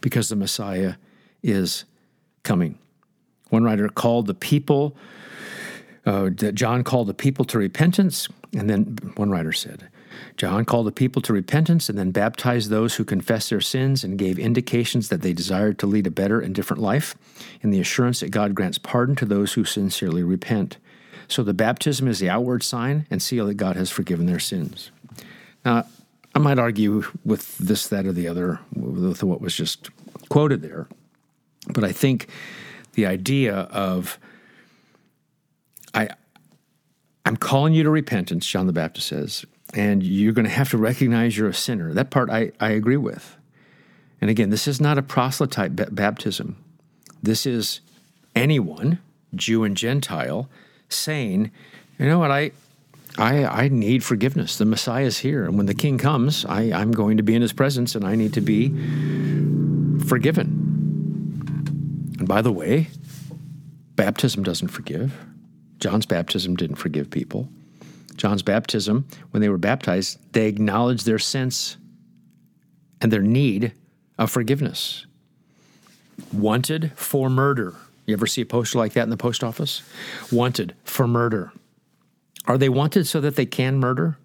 because 0.00 0.28
the 0.28 0.36
Messiah 0.36 0.94
is 1.42 1.84
coming. 2.44 2.78
One 3.48 3.64
writer 3.64 3.88
called 3.88 4.26
the 4.26 4.34
people, 4.34 4.96
uh, 6.06 6.30
John 6.30 6.84
called 6.84 7.08
the 7.08 7.14
people 7.14 7.44
to 7.46 7.58
repentance, 7.58 8.28
and 8.56 8.70
then 8.70 8.98
one 9.16 9.30
writer 9.30 9.52
said, 9.52 9.88
John 10.36 10.64
called 10.64 10.86
the 10.86 10.92
people 10.92 11.22
to 11.22 11.32
repentance 11.32 11.88
and 11.88 11.98
then 11.98 12.12
baptized 12.12 12.70
those 12.70 12.94
who 12.94 13.04
confessed 13.04 13.50
their 13.50 13.60
sins 13.60 14.04
and 14.04 14.18
gave 14.18 14.38
indications 14.38 15.08
that 15.08 15.22
they 15.22 15.32
desired 15.32 15.78
to 15.80 15.86
lead 15.86 16.06
a 16.06 16.10
better 16.10 16.40
and 16.40 16.54
different 16.54 16.82
life, 16.82 17.16
in 17.62 17.70
the 17.70 17.80
assurance 17.80 18.20
that 18.20 18.30
God 18.30 18.54
grants 18.54 18.78
pardon 18.78 19.16
to 19.16 19.24
those 19.24 19.54
who 19.54 19.64
sincerely 19.64 20.22
repent. 20.22 20.78
So 21.30 21.44
the 21.44 21.54
baptism 21.54 22.08
is 22.08 22.18
the 22.18 22.28
outward 22.28 22.62
sign 22.62 23.06
and 23.10 23.22
seal 23.22 23.46
that 23.46 23.54
God 23.54 23.76
has 23.76 23.88
forgiven 23.88 24.26
their 24.26 24.40
sins. 24.40 24.90
Now, 25.64 25.86
I 26.34 26.40
might 26.40 26.58
argue 26.58 27.04
with 27.24 27.56
this, 27.58 27.86
that, 27.88 28.04
or 28.04 28.12
the 28.12 28.26
other, 28.26 28.58
with 28.74 29.22
what 29.22 29.40
was 29.40 29.54
just 29.54 29.90
quoted 30.28 30.60
there, 30.60 30.88
but 31.68 31.84
I 31.84 31.92
think 31.92 32.28
the 32.92 33.06
idea 33.06 33.54
of 33.54 34.18
I 35.94 36.10
I'm 37.24 37.36
calling 37.36 37.74
you 37.74 37.82
to 37.82 37.90
repentance, 37.90 38.46
John 38.46 38.66
the 38.66 38.72
Baptist 38.72 39.08
says, 39.08 39.44
and 39.74 40.02
you're 40.02 40.32
going 40.32 40.46
to 40.46 40.50
have 40.50 40.70
to 40.70 40.78
recognize 40.78 41.36
you're 41.36 41.48
a 41.48 41.54
sinner. 41.54 41.92
That 41.92 42.10
part 42.10 42.30
I, 42.30 42.52
I 42.58 42.70
agree 42.70 42.96
with. 42.96 43.36
And 44.20 44.30
again, 44.30 44.50
this 44.50 44.66
is 44.66 44.80
not 44.80 44.98
a 44.98 45.02
proselyte 45.02 45.94
baptism. 45.94 46.56
This 47.22 47.46
is 47.46 47.80
anyone, 48.34 48.98
Jew 49.34 49.64
and 49.64 49.76
Gentile, 49.76 50.48
saying, 50.92 51.50
you 51.98 52.06
know 52.06 52.18
what, 52.18 52.30
I, 52.30 52.52
I, 53.18 53.44
I 53.44 53.68
need 53.68 54.04
forgiveness. 54.04 54.58
The 54.58 54.64
Messiah 54.64 55.04
is 55.04 55.18
here. 55.18 55.44
And 55.44 55.56
when 55.56 55.66
the 55.66 55.74
king 55.74 55.98
comes, 55.98 56.44
I, 56.44 56.72
I'm 56.72 56.92
going 56.92 57.16
to 57.16 57.22
be 57.22 57.34
in 57.34 57.42
his 57.42 57.52
presence 57.52 57.94
and 57.94 58.04
I 58.04 58.14
need 58.14 58.34
to 58.34 58.40
be 58.40 58.68
forgiven. 60.06 60.66
And 62.18 62.26
by 62.28 62.42
the 62.42 62.52
way, 62.52 62.88
baptism 63.96 64.42
doesn't 64.42 64.68
forgive. 64.68 65.14
John's 65.78 66.06
baptism 66.06 66.56
didn't 66.56 66.76
forgive 66.76 67.10
people. 67.10 67.48
John's 68.16 68.42
baptism, 68.42 69.06
when 69.30 69.40
they 69.40 69.48
were 69.48 69.58
baptized, 69.58 70.18
they 70.32 70.46
acknowledged 70.46 71.06
their 71.06 71.18
sense 71.18 71.78
and 73.00 73.10
their 73.10 73.22
need 73.22 73.72
of 74.18 74.30
forgiveness. 74.30 75.06
Wanted 76.32 76.92
for 76.96 77.30
murder. 77.30 77.74
You 78.10 78.14
ever 78.14 78.26
see 78.26 78.40
a 78.40 78.46
poster 78.46 78.76
like 78.76 78.94
that 78.94 79.04
in 79.04 79.10
the 79.10 79.16
post 79.16 79.44
office? 79.44 79.84
Wanted 80.32 80.74
for 80.82 81.06
murder. 81.06 81.52
Are 82.46 82.58
they 82.58 82.68
wanted 82.68 83.06
so 83.06 83.20
that 83.20 83.36
they 83.36 83.46
can 83.46 83.78
murder? 83.78 84.18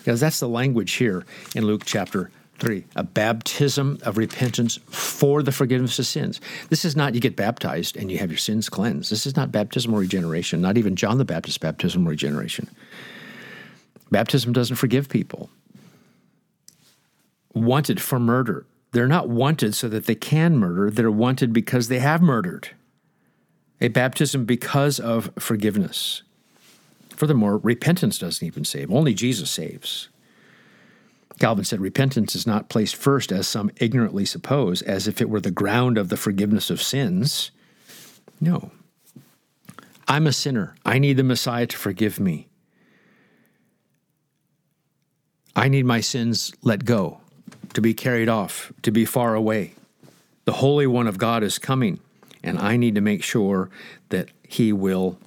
Because 0.00 0.20
that's 0.20 0.38
the 0.38 0.48
language 0.48 0.92
here 0.92 1.24
in 1.54 1.64
Luke 1.64 1.86
chapter 1.86 2.30
3. 2.58 2.84
A 2.94 3.04
baptism 3.04 3.98
of 4.02 4.18
repentance 4.18 4.78
for 4.88 5.42
the 5.42 5.50
forgiveness 5.50 5.98
of 5.98 6.04
sins. 6.04 6.42
This 6.68 6.84
is 6.84 6.94
not 6.94 7.14
you 7.14 7.20
get 7.22 7.36
baptized 7.36 7.96
and 7.96 8.12
you 8.12 8.18
have 8.18 8.30
your 8.30 8.36
sins 8.36 8.68
cleansed. 8.68 9.10
This 9.10 9.24
is 9.24 9.34
not 9.34 9.50
baptismal 9.50 9.98
regeneration, 9.98 10.60
not 10.60 10.76
even 10.76 10.94
John 10.94 11.16
the 11.16 11.24
Baptist 11.24 11.60
baptismal 11.60 12.10
regeneration. 12.10 12.68
Baptism 14.10 14.52
doesn't 14.52 14.76
forgive 14.76 15.08
people. 15.08 15.48
Wanted 17.54 17.98
for 17.98 18.20
murder. 18.20 18.66
They're 18.92 19.08
not 19.08 19.30
wanted 19.30 19.74
so 19.74 19.88
that 19.88 20.04
they 20.04 20.14
can 20.14 20.58
murder, 20.58 20.90
they're 20.90 21.10
wanted 21.10 21.54
because 21.54 21.88
they 21.88 22.00
have 22.00 22.20
murdered. 22.20 22.72
A 23.80 23.88
baptism 23.88 24.44
because 24.44 24.98
of 24.98 25.30
forgiveness. 25.38 26.22
Furthermore, 27.10 27.58
repentance 27.58 28.18
doesn't 28.18 28.46
even 28.46 28.64
save, 28.64 28.90
only 28.90 29.14
Jesus 29.14 29.50
saves. 29.50 30.08
Calvin 31.38 31.64
said 31.64 31.80
repentance 31.80 32.34
is 32.34 32.46
not 32.46 32.68
placed 32.68 32.96
first, 32.96 33.30
as 33.30 33.46
some 33.46 33.70
ignorantly 33.76 34.24
suppose, 34.24 34.80
as 34.82 35.06
if 35.06 35.20
it 35.20 35.28
were 35.28 35.40
the 35.40 35.50
ground 35.50 35.98
of 35.98 36.08
the 36.08 36.16
forgiveness 36.16 36.70
of 36.70 36.80
sins. 36.80 37.50
No. 38.40 38.70
I'm 40.08 40.26
a 40.26 40.32
sinner. 40.32 40.74
I 40.84 40.98
need 40.98 41.14
the 41.14 41.24
Messiah 41.24 41.66
to 41.66 41.76
forgive 41.76 42.18
me. 42.18 42.48
I 45.54 45.68
need 45.68 45.84
my 45.84 46.00
sins 46.00 46.52
let 46.62 46.84
go, 46.84 47.20
to 47.74 47.80
be 47.80 47.94
carried 47.94 48.28
off, 48.28 48.72
to 48.82 48.90
be 48.90 49.04
far 49.04 49.34
away. 49.34 49.74
The 50.44 50.52
Holy 50.52 50.86
One 50.86 51.06
of 51.06 51.18
God 51.18 51.42
is 51.42 51.58
coming, 51.58 51.98
and 52.46 52.58
I 52.58 52.76
need 52.76 52.94
to 52.94 53.00
make 53.00 53.22
sure 53.22 53.68
that 54.08 54.28
He 54.46 54.72
will 54.72 55.18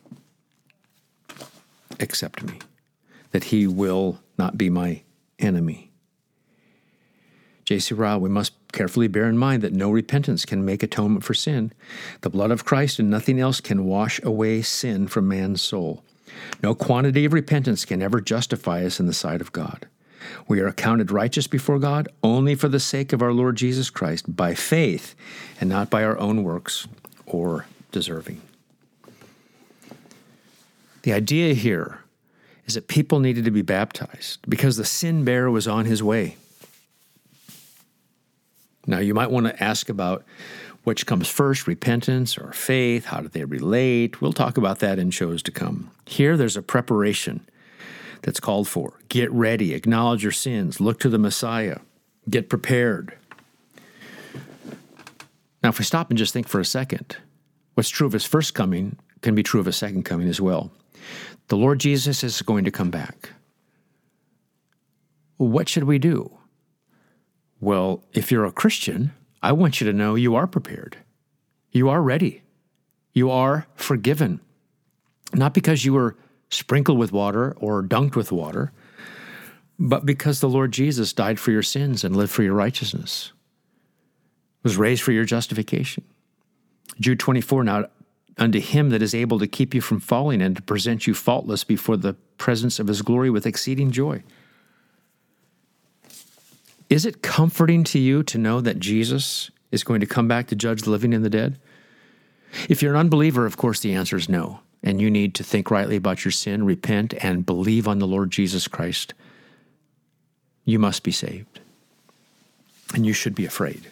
accept 1.99 2.41
me, 2.43 2.59
that 3.31 3.45
He 3.45 3.67
will 3.67 4.19
not 4.37 4.57
be 4.57 4.69
my 4.69 5.03
enemy. 5.37 5.91
J.C. 7.65 7.93
Ryle, 7.93 8.19
we 8.19 8.29
must 8.29 8.53
carefully 8.71 9.07
bear 9.07 9.27
in 9.27 9.37
mind 9.37 9.61
that 9.61 9.73
no 9.73 9.91
repentance 9.91 10.45
can 10.45 10.65
make 10.65 10.81
atonement 10.81 11.23
for 11.23 11.33
sin. 11.33 11.71
The 12.21 12.29
blood 12.29 12.51
of 12.51 12.65
Christ 12.65 12.97
and 12.97 13.09
nothing 13.09 13.39
else 13.39 13.61
can 13.61 13.85
wash 13.85 14.19
away 14.23 14.61
sin 14.61 15.07
from 15.07 15.27
man's 15.27 15.61
soul. 15.61 16.03
No 16.63 16.73
quantity 16.73 17.25
of 17.25 17.33
repentance 17.33 17.85
can 17.85 18.01
ever 18.01 18.21
justify 18.21 18.85
us 18.85 18.99
in 18.99 19.07
the 19.07 19.13
sight 19.13 19.41
of 19.41 19.51
God. 19.51 19.87
We 20.47 20.59
are 20.59 20.67
accounted 20.67 21.11
righteous 21.11 21.47
before 21.47 21.79
God 21.79 22.07
only 22.23 22.55
for 22.55 22.67
the 22.67 22.79
sake 22.79 23.13
of 23.13 23.21
our 23.21 23.33
Lord 23.33 23.55
Jesus 23.55 23.89
Christ 23.89 24.35
by 24.35 24.53
faith 24.53 25.15
and 25.59 25.69
not 25.69 25.89
by 25.89 26.03
our 26.03 26.17
own 26.19 26.43
works 26.43 26.87
or 27.29 27.65
deserving. 27.91 28.41
The 31.03 31.13
idea 31.13 31.53
here 31.53 32.01
is 32.65 32.75
that 32.75 32.87
people 32.87 33.19
needed 33.19 33.45
to 33.45 33.51
be 33.51 33.61
baptized 33.61 34.39
because 34.47 34.77
the 34.77 34.85
sin 34.85 35.23
bearer 35.23 35.49
was 35.49 35.67
on 35.67 35.85
his 35.85 36.03
way. 36.03 36.35
Now, 38.85 38.99
you 38.99 39.13
might 39.13 39.31
want 39.31 39.45
to 39.45 39.63
ask 39.63 39.89
about 39.89 40.25
which 40.83 41.05
comes 41.05 41.27
first, 41.27 41.67
repentance 41.67 42.37
or 42.37 42.51
faith? 42.53 43.05
How 43.05 43.21
do 43.21 43.27
they 43.27 43.43
relate? 43.43 44.21
We'll 44.21 44.33
talk 44.33 44.57
about 44.57 44.79
that 44.79 44.97
in 44.97 45.11
shows 45.11 45.43
to 45.43 45.51
come. 45.51 45.91
Here, 46.05 46.37
there's 46.37 46.57
a 46.57 46.61
preparation 46.61 47.47
that's 48.21 48.39
called 48.39 48.67
for. 48.67 48.93
Get 49.09 49.31
ready, 49.31 49.73
acknowledge 49.73 50.23
your 50.23 50.31
sins, 50.31 50.79
look 50.79 50.99
to 51.01 51.09
the 51.09 51.19
Messiah, 51.19 51.79
get 52.29 52.49
prepared. 52.49 53.15
Now, 55.69 55.73
if 55.73 55.77
we 55.77 55.85
stop 55.85 56.09
and 56.09 56.17
just 56.17 56.33
think 56.33 56.47
for 56.47 56.59
a 56.59 56.65
second, 56.65 57.17
what's 57.75 57.89
true 57.89 58.07
of 58.07 58.13
his 58.13 58.25
first 58.25 58.55
coming 58.55 58.97
can 59.21 59.35
be 59.35 59.43
true 59.43 59.59
of 59.59 59.67
his 59.67 59.75
second 59.75 60.01
coming 60.01 60.27
as 60.27 60.41
well. 60.41 60.71
The 61.49 61.57
Lord 61.57 61.79
Jesus 61.79 62.23
is 62.23 62.41
going 62.41 62.65
to 62.65 62.71
come 62.71 62.89
back. 62.89 63.29
What 65.37 65.69
should 65.69 65.83
we 65.83 65.99
do? 65.99 66.35
Well, 67.59 68.03
if 68.13 68.31
you're 68.31 68.45
a 68.45 68.51
Christian, 68.51 69.11
I 69.43 69.51
want 69.51 69.79
you 69.79 69.85
to 69.85 69.93
know 69.93 70.15
you 70.15 70.33
are 70.33 70.47
prepared. 70.47 70.97
You 71.71 71.87
are 71.89 72.01
ready. 72.01 72.41
You 73.13 73.29
are 73.29 73.67
forgiven. 73.75 74.39
Not 75.35 75.53
because 75.53 75.85
you 75.85 75.93
were 75.93 76.17
sprinkled 76.49 76.97
with 76.97 77.11
water 77.11 77.55
or 77.59 77.83
dunked 77.83 78.15
with 78.15 78.31
water, 78.31 78.71
but 79.77 80.03
because 80.03 80.39
the 80.39 80.49
Lord 80.49 80.71
Jesus 80.71 81.13
died 81.13 81.39
for 81.39 81.51
your 81.51 81.61
sins 81.61 82.03
and 82.03 82.15
lived 82.15 82.31
for 82.31 82.41
your 82.41 82.55
righteousness, 82.55 83.33
was 84.63 84.77
raised 84.77 85.01
for 85.01 85.11
your 85.11 85.25
justification. 85.25 86.03
Jude 86.99 87.19
24 87.19 87.63
Now 87.63 87.85
unto 88.37 88.59
him 88.59 88.89
that 88.89 89.01
is 89.01 89.13
able 89.13 89.37
to 89.39 89.47
keep 89.47 89.73
you 89.73 89.81
from 89.81 89.99
falling 89.99 90.41
and 90.41 90.55
to 90.55 90.61
present 90.61 91.05
you 91.05 91.13
faultless 91.13 91.63
before 91.63 91.97
the 91.97 92.13
presence 92.37 92.79
of 92.79 92.87
his 92.87 93.01
glory 93.01 93.29
with 93.29 93.45
exceeding 93.45 93.91
joy. 93.91 94.23
Is 96.89 97.05
it 97.05 97.21
comforting 97.21 97.83
to 97.85 97.99
you 97.99 98.23
to 98.23 98.37
know 98.37 98.61
that 98.61 98.79
Jesus 98.79 99.51
is 99.71 99.83
going 99.83 99.99
to 99.99 100.07
come 100.07 100.27
back 100.27 100.47
to 100.47 100.55
judge 100.55 100.81
the 100.81 100.89
living 100.89 101.13
and 101.13 101.23
the 101.23 101.29
dead? 101.29 101.59
If 102.67 102.81
you're 102.81 102.93
an 102.93 102.99
unbeliever, 102.99 103.45
of 103.45 103.57
course, 103.57 103.81
the 103.81 103.93
answer 103.93 104.15
is 104.15 104.29
no. 104.29 104.61
And 104.81 105.01
you 105.01 105.11
need 105.11 105.35
to 105.35 105.43
think 105.43 105.69
rightly 105.69 105.97
about 105.97 106.23
your 106.23 106.31
sin, 106.31 106.65
repent, 106.65 107.13
and 107.21 107.45
believe 107.45 107.87
on 107.87 107.99
the 107.99 108.07
Lord 108.07 108.31
Jesus 108.31 108.67
Christ. 108.67 109.13
You 110.63 110.79
must 110.79 111.03
be 111.03 111.11
saved. 111.11 111.59
And 112.95 113.05
you 113.05 113.13
should 113.13 113.35
be 113.35 113.45
afraid. 113.45 113.91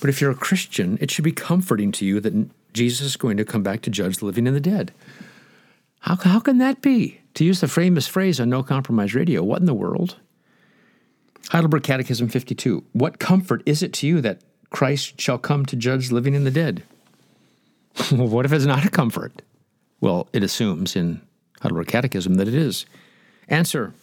But 0.00 0.10
if 0.10 0.20
you're 0.20 0.30
a 0.30 0.36
Christian, 0.36 0.98
it 1.00 1.10
should 1.10 1.24
be 1.24 1.32
comforting 1.32 1.92
to 1.92 2.04
you 2.04 2.20
that 2.20 2.48
Jesus 2.72 3.06
is 3.06 3.16
going 3.16 3.36
to 3.36 3.44
come 3.44 3.62
back 3.62 3.82
to 3.82 3.90
judge 3.90 4.18
the 4.18 4.26
living 4.26 4.46
and 4.46 4.56
the 4.56 4.60
dead. 4.60 4.92
How, 6.00 6.16
how 6.16 6.40
can 6.40 6.58
that 6.58 6.82
be? 6.82 7.20
To 7.34 7.44
use 7.44 7.60
the 7.60 7.68
famous 7.68 8.06
phrase 8.06 8.40
on 8.40 8.48
No 8.48 8.62
Compromise 8.62 9.14
Radio, 9.14 9.42
what 9.42 9.60
in 9.60 9.66
the 9.66 9.74
world? 9.74 10.16
Heidelberg 11.50 11.82
Catechism 11.82 12.28
52. 12.28 12.84
What 12.92 13.18
comfort 13.18 13.62
is 13.66 13.82
it 13.82 13.92
to 13.94 14.06
you 14.06 14.20
that 14.20 14.40
Christ 14.70 15.20
shall 15.20 15.38
come 15.38 15.64
to 15.66 15.76
judge 15.76 16.10
living 16.10 16.34
and 16.34 16.46
the 16.46 16.50
dead? 16.50 16.82
well, 18.12 18.28
what 18.28 18.44
if 18.44 18.52
it's 18.52 18.64
not 18.64 18.84
a 18.84 18.90
comfort? 18.90 19.42
Well, 20.00 20.28
it 20.32 20.42
assumes 20.42 20.96
in 20.96 21.20
Heidelberg 21.60 21.86
Catechism 21.86 22.34
that 22.34 22.48
it 22.48 22.54
is. 22.54 22.86
Answer 23.48 23.94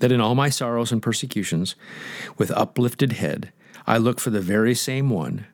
that 0.00 0.12
in 0.12 0.20
all 0.20 0.34
my 0.34 0.48
sorrows 0.48 0.92
and 0.92 1.02
persecutions, 1.02 1.74
with 2.38 2.50
uplifted 2.52 3.12
head, 3.12 3.52
I 3.90 3.96
look 3.96 4.20
for 4.20 4.30
the 4.30 4.40
very 4.40 4.76
same 4.76 5.10
one 5.10 5.46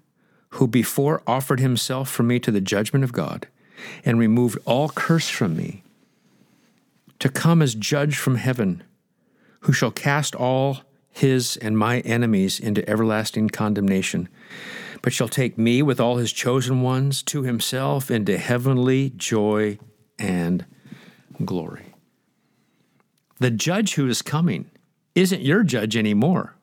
who 0.51 0.69
before 0.69 1.23
offered 1.27 1.59
himself 1.59 2.11
for 2.11 2.23
me 2.23 2.39
to 2.41 2.51
the 2.51 2.61
judgment 2.61 3.03
of 3.03 3.15
God 3.15 3.49
and 4.05 4.19
removed 4.19 4.59
all 4.67 4.91
curse 4.91 5.31
from 5.31 5.57
me, 5.57 5.83
to 7.19 7.31
come 7.31 7.63
as 7.63 7.75
judge 7.75 8.19
from 8.19 8.35
heaven 8.35 8.83
who 9.61 9.73
shall 9.73 9.91
cast 9.91 10.35
all 10.35 10.83
his 11.09 11.57
and 11.57 11.79
my 11.79 12.01
enemies 12.01 12.61
into 12.61 12.87
everlasting 12.87 13.49
condemnation, 13.49 14.29
but 15.01 15.15
shall 15.15 15.29
take 15.29 15.57
me 15.57 15.81
with 15.81 15.99
all 15.99 16.19
his 16.19 16.31
chosen 16.31 16.83
ones 16.83 17.23
to 17.23 17.43
himself 17.43 18.11
into 18.11 18.37
heavenly 18.37 19.15
joy 19.17 19.79
and 20.19 20.67
glory. 21.43 21.95
The 23.39 23.51
judge 23.51 23.95
who 23.95 24.07
is 24.07 24.21
coming 24.21 24.71
isn't 25.15 25.41
your 25.41 25.63
judge 25.63 25.97
anymore. 25.97 26.56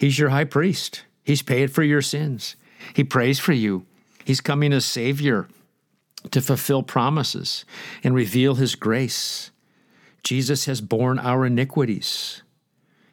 He's 0.00 0.18
your 0.18 0.30
high 0.30 0.44
priest. 0.44 1.04
He's 1.22 1.42
paid 1.42 1.70
for 1.70 1.82
your 1.82 2.00
sins. 2.00 2.56
He 2.94 3.04
prays 3.04 3.38
for 3.38 3.52
you. 3.52 3.84
He's 4.24 4.40
coming 4.40 4.72
as 4.72 4.86
Savior 4.86 5.46
to 6.30 6.40
fulfill 6.40 6.82
promises 6.82 7.66
and 8.02 8.14
reveal 8.14 8.54
His 8.54 8.74
grace. 8.74 9.50
Jesus 10.24 10.64
has 10.64 10.80
borne 10.80 11.18
our 11.18 11.44
iniquities. 11.44 12.42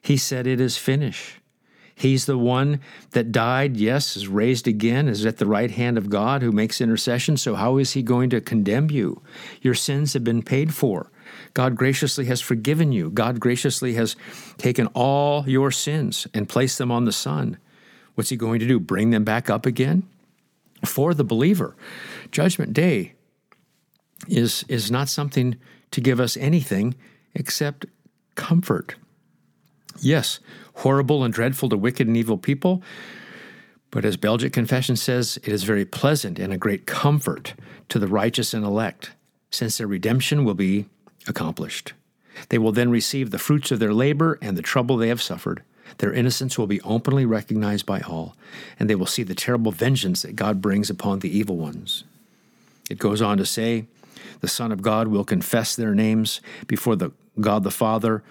He 0.02 0.16
said, 0.16 0.48
It 0.48 0.62
is 0.62 0.78
finished. 0.78 1.40
He's 1.94 2.26
the 2.26 2.38
one 2.38 2.80
that 3.12 3.34
died, 3.34 3.76
yes, 3.76 4.16
is 4.16 4.30
raised 4.30 4.66
again, 4.66 5.10
is 5.10 5.26
at 5.26 5.40
the 5.40 5.46
right 5.46 5.72
hand 5.72 5.98
of 5.98 6.10
God 6.10 6.42
who 6.42 6.54
makes 6.54 6.80
intercession. 6.80 7.36
So, 7.36 7.56
how 7.56 7.76
is 7.78 7.94
he 7.94 8.02
going 8.02 8.30
to 8.30 8.40
condemn 8.40 8.90
you? 8.92 9.22
Your 9.62 9.74
sins 9.74 10.14
have 10.14 10.24
been 10.24 10.42
paid 10.42 10.74
for. 10.74 11.12
God 11.58 11.76
graciously 11.76 12.26
has 12.26 12.40
forgiven 12.40 12.92
you. 12.92 13.10
God 13.10 13.40
graciously 13.40 13.96
has 13.96 14.16
taken 14.60 14.86
all 14.94 15.50
your 15.50 15.72
sins 15.72 16.28
and 16.32 16.48
placed 16.48 16.78
them 16.78 16.92
on 16.92 17.06
the 17.06 17.12
Son. 17.12 17.58
What's 18.14 18.30
he 18.30 18.36
going 18.36 18.60
to 18.60 18.68
do? 18.68 18.80
Bring 18.80 19.10
them 19.10 19.24
back 19.24 19.50
up 19.50 19.66
again? 19.66 20.04
For 20.86 21.16
the 21.16 21.24
believer, 21.24 21.76
Judgment 22.30 22.74
Day 22.74 23.14
is, 24.28 24.66
is 24.68 24.92
not 24.92 25.10
something 25.10 25.56
to 25.90 26.00
give 26.00 26.20
us 26.20 26.38
anything 26.38 26.94
except 27.34 27.88
comfort. 28.36 28.94
Yes, 30.00 30.40
horrible 30.76 31.24
and 31.24 31.34
dreadful 31.34 31.70
to 31.70 31.76
wicked 31.76 32.06
and 32.06 32.16
evil 32.16 32.38
people, 32.38 32.84
but 33.90 34.06
as 34.06 34.16
Belgic 34.16 34.54
Confession 34.54 34.96
says, 34.96 35.38
it 35.38 35.52
is 35.52 35.64
very 35.64 35.86
pleasant 35.86 36.38
and 36.38 36.54
a 36.54 36.58
great 36.58 36.86
comfort 36.86 37.56
to 37.90 37.98
the 37.98 38.06
righteous 38.06 38.54
and 38.54 38.64
elect, 38.64 39.14
since 39.50 39.80
their 39.80 39.88
redemption 39.88 40.46
will 40.46 40.54
be 40.54 40.86
accomplished. 41.28 41.94
They 42.50 42.58
will 42.58 42.72
then 42.72 42.90
receive 42.90 43.32
the 43.32 43.40
fruits 43.40 43.72
of 43.72 43.80
their 43.80 43.94
labor 43.94 44.38
and 44.42 44.58
the 44.58 44.62
trouble 44.62 44.98
they 44.98 45.08
have 45.08 45.22
suffered. 45.22 45.64
Their 46.00 46.14
innocence 46.14 46.58
will 46.58 46.68
be 46.68 46.82
openly 46.82 47.26
recognized 47.26 47.86
by 47.86 48.02
all, 48.02 48.36
and 48.80 48.90
they 48.90 48.96
will 48.96 49.06
see 49.06 49.24
the 49.24 49.36
terrible 49.36 49.72
vengeance 49.72 50.22
that 50.22 50.36
God 50.36 50.62
brings 50.62 50.90
upon 50.90 51.20
the 51.20 51.36
evil 51.36 51.58
ones. 51.58 52.04
It 52.90 53.00
goes 53.00 53.22
on 53.22 53.38
to 53.38 53.46
say, 53.46 53.86
the 54.42 54.48
Son 54.48 54.72
of 54.72 54.82
God 54.82 55.08
will 55.08 55.24
confess 55.24 55.76
their 55.76 55.96
names 55.96 56.42
before 56.68 56.96
the 56.96 57.12
God 57.40 57.64
the 57.64 57.72
Father, 57.72 58.24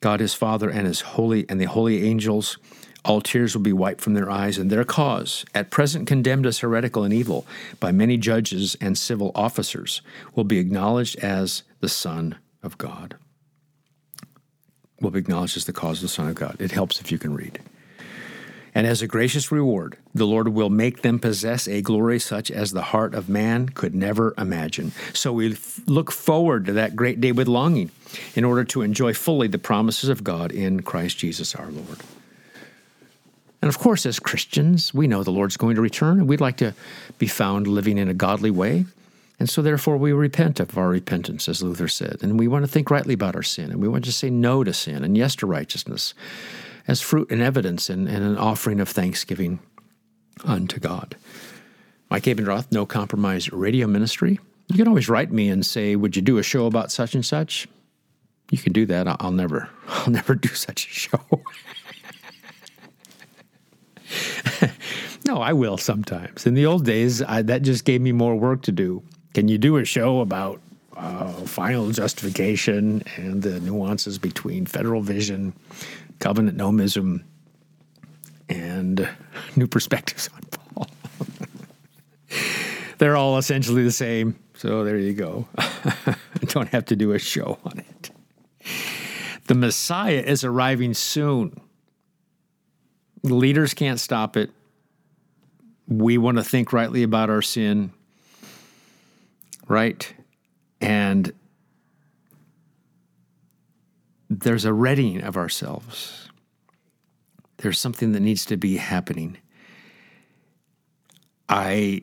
God 0.00 0.20
his 0.20 0.34
Father, 0.34 0.68
and 0.70 0.86
his 0.86 1.00
holy 1.00 1.46
and 1.48 1.60
the 1.60 1.66
holy 1.66 2.04
angels. 2.04 2.58
All 3.04 3.20
tears 3.20 3.54
will 3.54 3.62
be 3.62 3.72
wiped 3.72 4.00
from 4.00 4.14
their 4.14 4.30
eyes, 4.30 4.58
and 4.58 4.70
their 4.70 4.84
cause, 4.84 5.44
at 5.54 5.70
present 5.70 6.06
condemned 6.06 6.46
as 6.46 6.58
heretical 6.58 7.04
and 7.04 7.14
evil 7.14 7.46
by 7.80 7.92
many 7.92 8.16
judges 8.16 8.76
and 8.80 8.98
civil 8.98 9.32
officers, 9.34 10.02
will 10.34 10.44
be 10.44 10.58
acknowledged 10.58 11.16
as 11.20 11.62
the 11.80 11.88
Son 11.88 12.36
of 12.62 12.76
God. 12.76 13.16
Will 15.00 15.10
be 15.12 15.20
acknowledged 15.20 15.56
as 15.56 15.64
the 15.64 15.72
cause 15.72 15.98
of 15.98 16.02
the 16.02 16.08
Son 16.08 16.28
of 16.28 16.34
God. 16.34 16.56
It 16.58 16.72
helps 16.72 17.00
if 17.00 17.12
you 17.12 17.18
can 17.18 17.34
read. 17.34 17.60
And 18.74 18.86
as 18.86 19.02
a 19.02 19.06
gracious 19.06 19.50
reward, 19.50 19.96
the 20.14 20.26
Lord 20.26 20.48
will 20.48 20.70
make 20.70 21.02
them 21.02 21.18
possess 21.18 21.66
a 21.66 21.82
glory 21.82 22.18
such 22.18 22.50
as 22.50 22.70
the 22.70 22.82
heart 22.82 23.14
of 23.14 23.28
man 23.28 23.68
could 23.70 23.94
never 23.94 24.34
imagine. 24.36 24.92
So 25.12 25.32
we 25.32 25.56
look 25.86 26.12
forward 26.12 26.66
to 26.66 26.72
that 26.74 26.94
great 26.94 27.20
day 27.20 27.32
with 27.32 27.48
longing 27.48 27.90
in 28.34 28.44
order 28.44 28.64
to 28.64 28.82
enjoy 28.82 29.14
fully 29.14 29.48
the 29.48 29.58
promises 29.58 30.08
of 30.08 30.22
God 30.22 30.52
in 30.52 30.82
Christ 30.82 31.18
Jesus 31.18 31.54
our 31.54 31.70
Lord. 31.70 31.98
And 33.60 33.68
of 33.68 33.78
course, 33.78 34.06
as 34.06 34.20
Christians, 34.20 34.94
we 34.94 35.08
know 35.08 35.22
the 35.22 35.32
Lord's 35.32 35.56
going 35.56 35.74
to 35.76 35.82
return, 35.82 36.18
and 36.18 36.28
we'd 36.28 36.40
like 36.40 36.56
to 36.58 36.74
be 37.18 37.26
found 37.26 37.66
living 37.66 37.98
in 37.98 38.08
a 38.08 38.14
godly 38.14 38.50
way. 38.50 38.86
And 39.40 39.48
so, 39.48 39.62
therefore, 39.62 39.96
we 39.96 40.12
repent 40.12 40.58
of 40.60 40.76
our 40.76 40.88
repentance, 40.88 41.48
as 41.48 41.62
Luther 41.62 41.88
said. 41.88 42.18
And 42.22 42.38
we 42.38 42.48
want 42.48 42.64
to 42.64 42.70
think 42.70 42.90
rightly 42.90 43.14
about 43.14 43.36
our 43.36 43.42
sin, 43.42 43.70
and 43.70 43.80
we 43.80 43.88
want 43.88 44.04
to 44.04 44.12
say 44.12 44.30
no 44.30 44.64
to 44.64 44.72
sin 44.72 45.04
and 45.04 45.16
yes 45.16 45.36
to 45.36 45.46
righteousness 45.46 46.14
as 46.88 47.00
fruit 47.00 47.30
and 47.30 47.42
evidence 47.42 47.90
and, 47.90 48.08
and 48.08 48.24
an 48.24 48.38
offering 48.38 48.80
of 48.80 48.88
thanksgiving 48.88 49.60
unto 50.44 50.80
God. 50.80 51.16
Mike 52.10 52.24
Abendroth, 52.24 52.72
No 52.72 52.86
Compromise 52.86 53.52
Radio 53.52 53.86
Ministry. 53.86 54.40
You 54.68 54.76
can 54.76 54.88
always 54.88 55.08
write 55.08 55.30
me 55.30 55.48
and 55.50 55.64
say, 55.64 55.94
"Would 55.94 56.16
you 56.16 56.22
do 56.22 56.38
a 56.38 56.42
show 56.42 56.66
about 56.66 56.90
such 56.90 57.14
and 57.14 57.24
such?" 57.24 57.68
You 58.50 58.58
can 58.58 58.72
do 58.72 58.86
that. 58.86 59.06
I'll 59.20 59.30
never, 59.30 59.68
I'll 59.88 60.10
never 60.10 60.34
do 60.34 60.48
such 60.48 60.86
a 60.86 60.90
show. 60.90 61.20
no, 65.26 65.40
I 65.40 65.52
will 65.52 65.76
sometimes. 65.76 66.46
In 66.46 66.54
the 66.54 66.66
old 66.66 66.84
days, 66.84 67.22
I, 67.22 67.42
that 67.42 67.62
just 67.62 67.84
gave 67.84 68.00
me 68.00 68.12
more 68.12 68.36
work 68.36 68.62
to 68.62 68.72
do. 68.72 69.02
Can 69.34 69.48
you 69.48 69.58
do 69.58 69.76
a 69.76 69.84
show 69.84 70.20
about 70.20 70.60
uh, 70.96 71.32
final 71.44 71.90
justification 71.90 73.02
and 73.16 73.42
the 73.42 73.60
nuances 73.60 74.18
between 74.18 74.66
federal 74.66 75.00
vision, 75.00 75.52
covenant 76.18 76.58
nomism, 76.58 77.22
and 78.48 79.08
new 79.56 79.66
perspectives 79.66 80.28
on 80.34 80.40
Paul? 80.50 80.86
They're 82.98 83.16
all 83.16 83.38
essentially 83.38 83.84
the 83.84 83.92
same. 83.92 84.38
So 84.54 84.82
there 84.82 84.98
you 84.98 85.14
go. 85.14 85.46
Don't 86.46 86.68
have 86.70 86.84
to 86.86 86.96
do 86.96 87.12
a 87.12 87.18
show 87.18 87.58
on 87.64 87.78
it. 87.78 88.10
The 89.46 89.54
Messiah 89.54 90.22
is 90.26 90.42
arriving 90.42 90.94
soon. 90.94 91.60
Leaders 93.22 93.74
can't 93.74 93.98
stop 93.98 94.36
it. 94.36 94.50
We 95.86 96.18
want 96.18 96.38
to 96.38 96.44
think 96.44 96.72
rightly 96.72 97.02
about 97.02 97.30
our 97.30 97.42
sin, 97.42 97.92
right? 99.66 100.12
And 100.80 101.32
there's 104.28 104.64
a 104.64 104.72
readying 104.72 105.22
of 105.22 105.36
ourselves. 105.36 106.28
There's 107.56 107.78
something 107.78 108.12
that 108.12 108.20
needs 108.20 108.44
to 108.46 108.56
be 108.56 108.76
happening. 108.76 109.38
I 111.48 112.02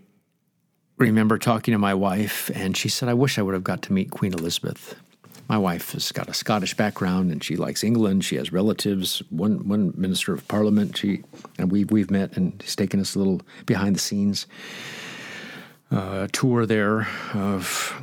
remember 0.98 1.38
talking 1.38 1.72
to 1.72 1.78
my 1.78 1.94
wife, 1.94 2.50
and 2.56 2.76
she 2.76 2.90
said, 2.90 3.08
I 3.10 3.14
wish 3.14 3.38
I 3.38 3.42
would 3.42 3.54
have 3.54 3.64
got 3.64 3.82
to 3.84 3.94
meet 3.94 4.12
Queen 4.12 4.34
Elizabeth. 4.34 4.96
My 5.48 5.58
wife 5.58 5.92
has 5.92 6.12
got 6.12 6.28
a 6.28 6.34
Scottish 6.34 6.76
background, 6.76 7.32
and 7.32 7.44
she 7.44 7.56
likes 7.56 7.84
England. 7.84 8.26
She 8.26 8.36
has 8.36 8.52
relatives. 8.52 9.22
One 9.30 9.68
one 9.68 9.94
minister 9.96 10.34
of 10.34 10.48
Parliament. 10.48 10.98
She 10.98 11.24
and 11.60 11.72
we 11.72 11.84
we've 11.84 12.10
met, 12.10 12.36
and 12.36 12.60
he's 12.62 12.76
taken 12.76 13.00
us 13.00 13.16
a 13.16 13.20
little 13.20 13.42
behind 13.66 13.96
the 13.96 14.00
scenes 14.00 14.48
uh, 15.92 16.28
tour 16.32 16.66
there 16.66 17.08
of 17.34 17.94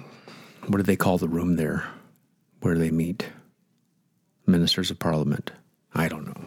what 0.67 0.77
do 0.79 0.83
they 0.83 0.97
call 0.97 1.19
the 1.19 1.29
room 1.29 1.57
there, 1.57 1.85
where 2.61 2.79
they 2.79 2.91
meet 2.91 3.29
ministers 4.47 4.91
of 4.91 4.99
Parliament. 4.99 5.51
I 5.95 6.09
don't 6.09 6.27
know. 6.27 6.47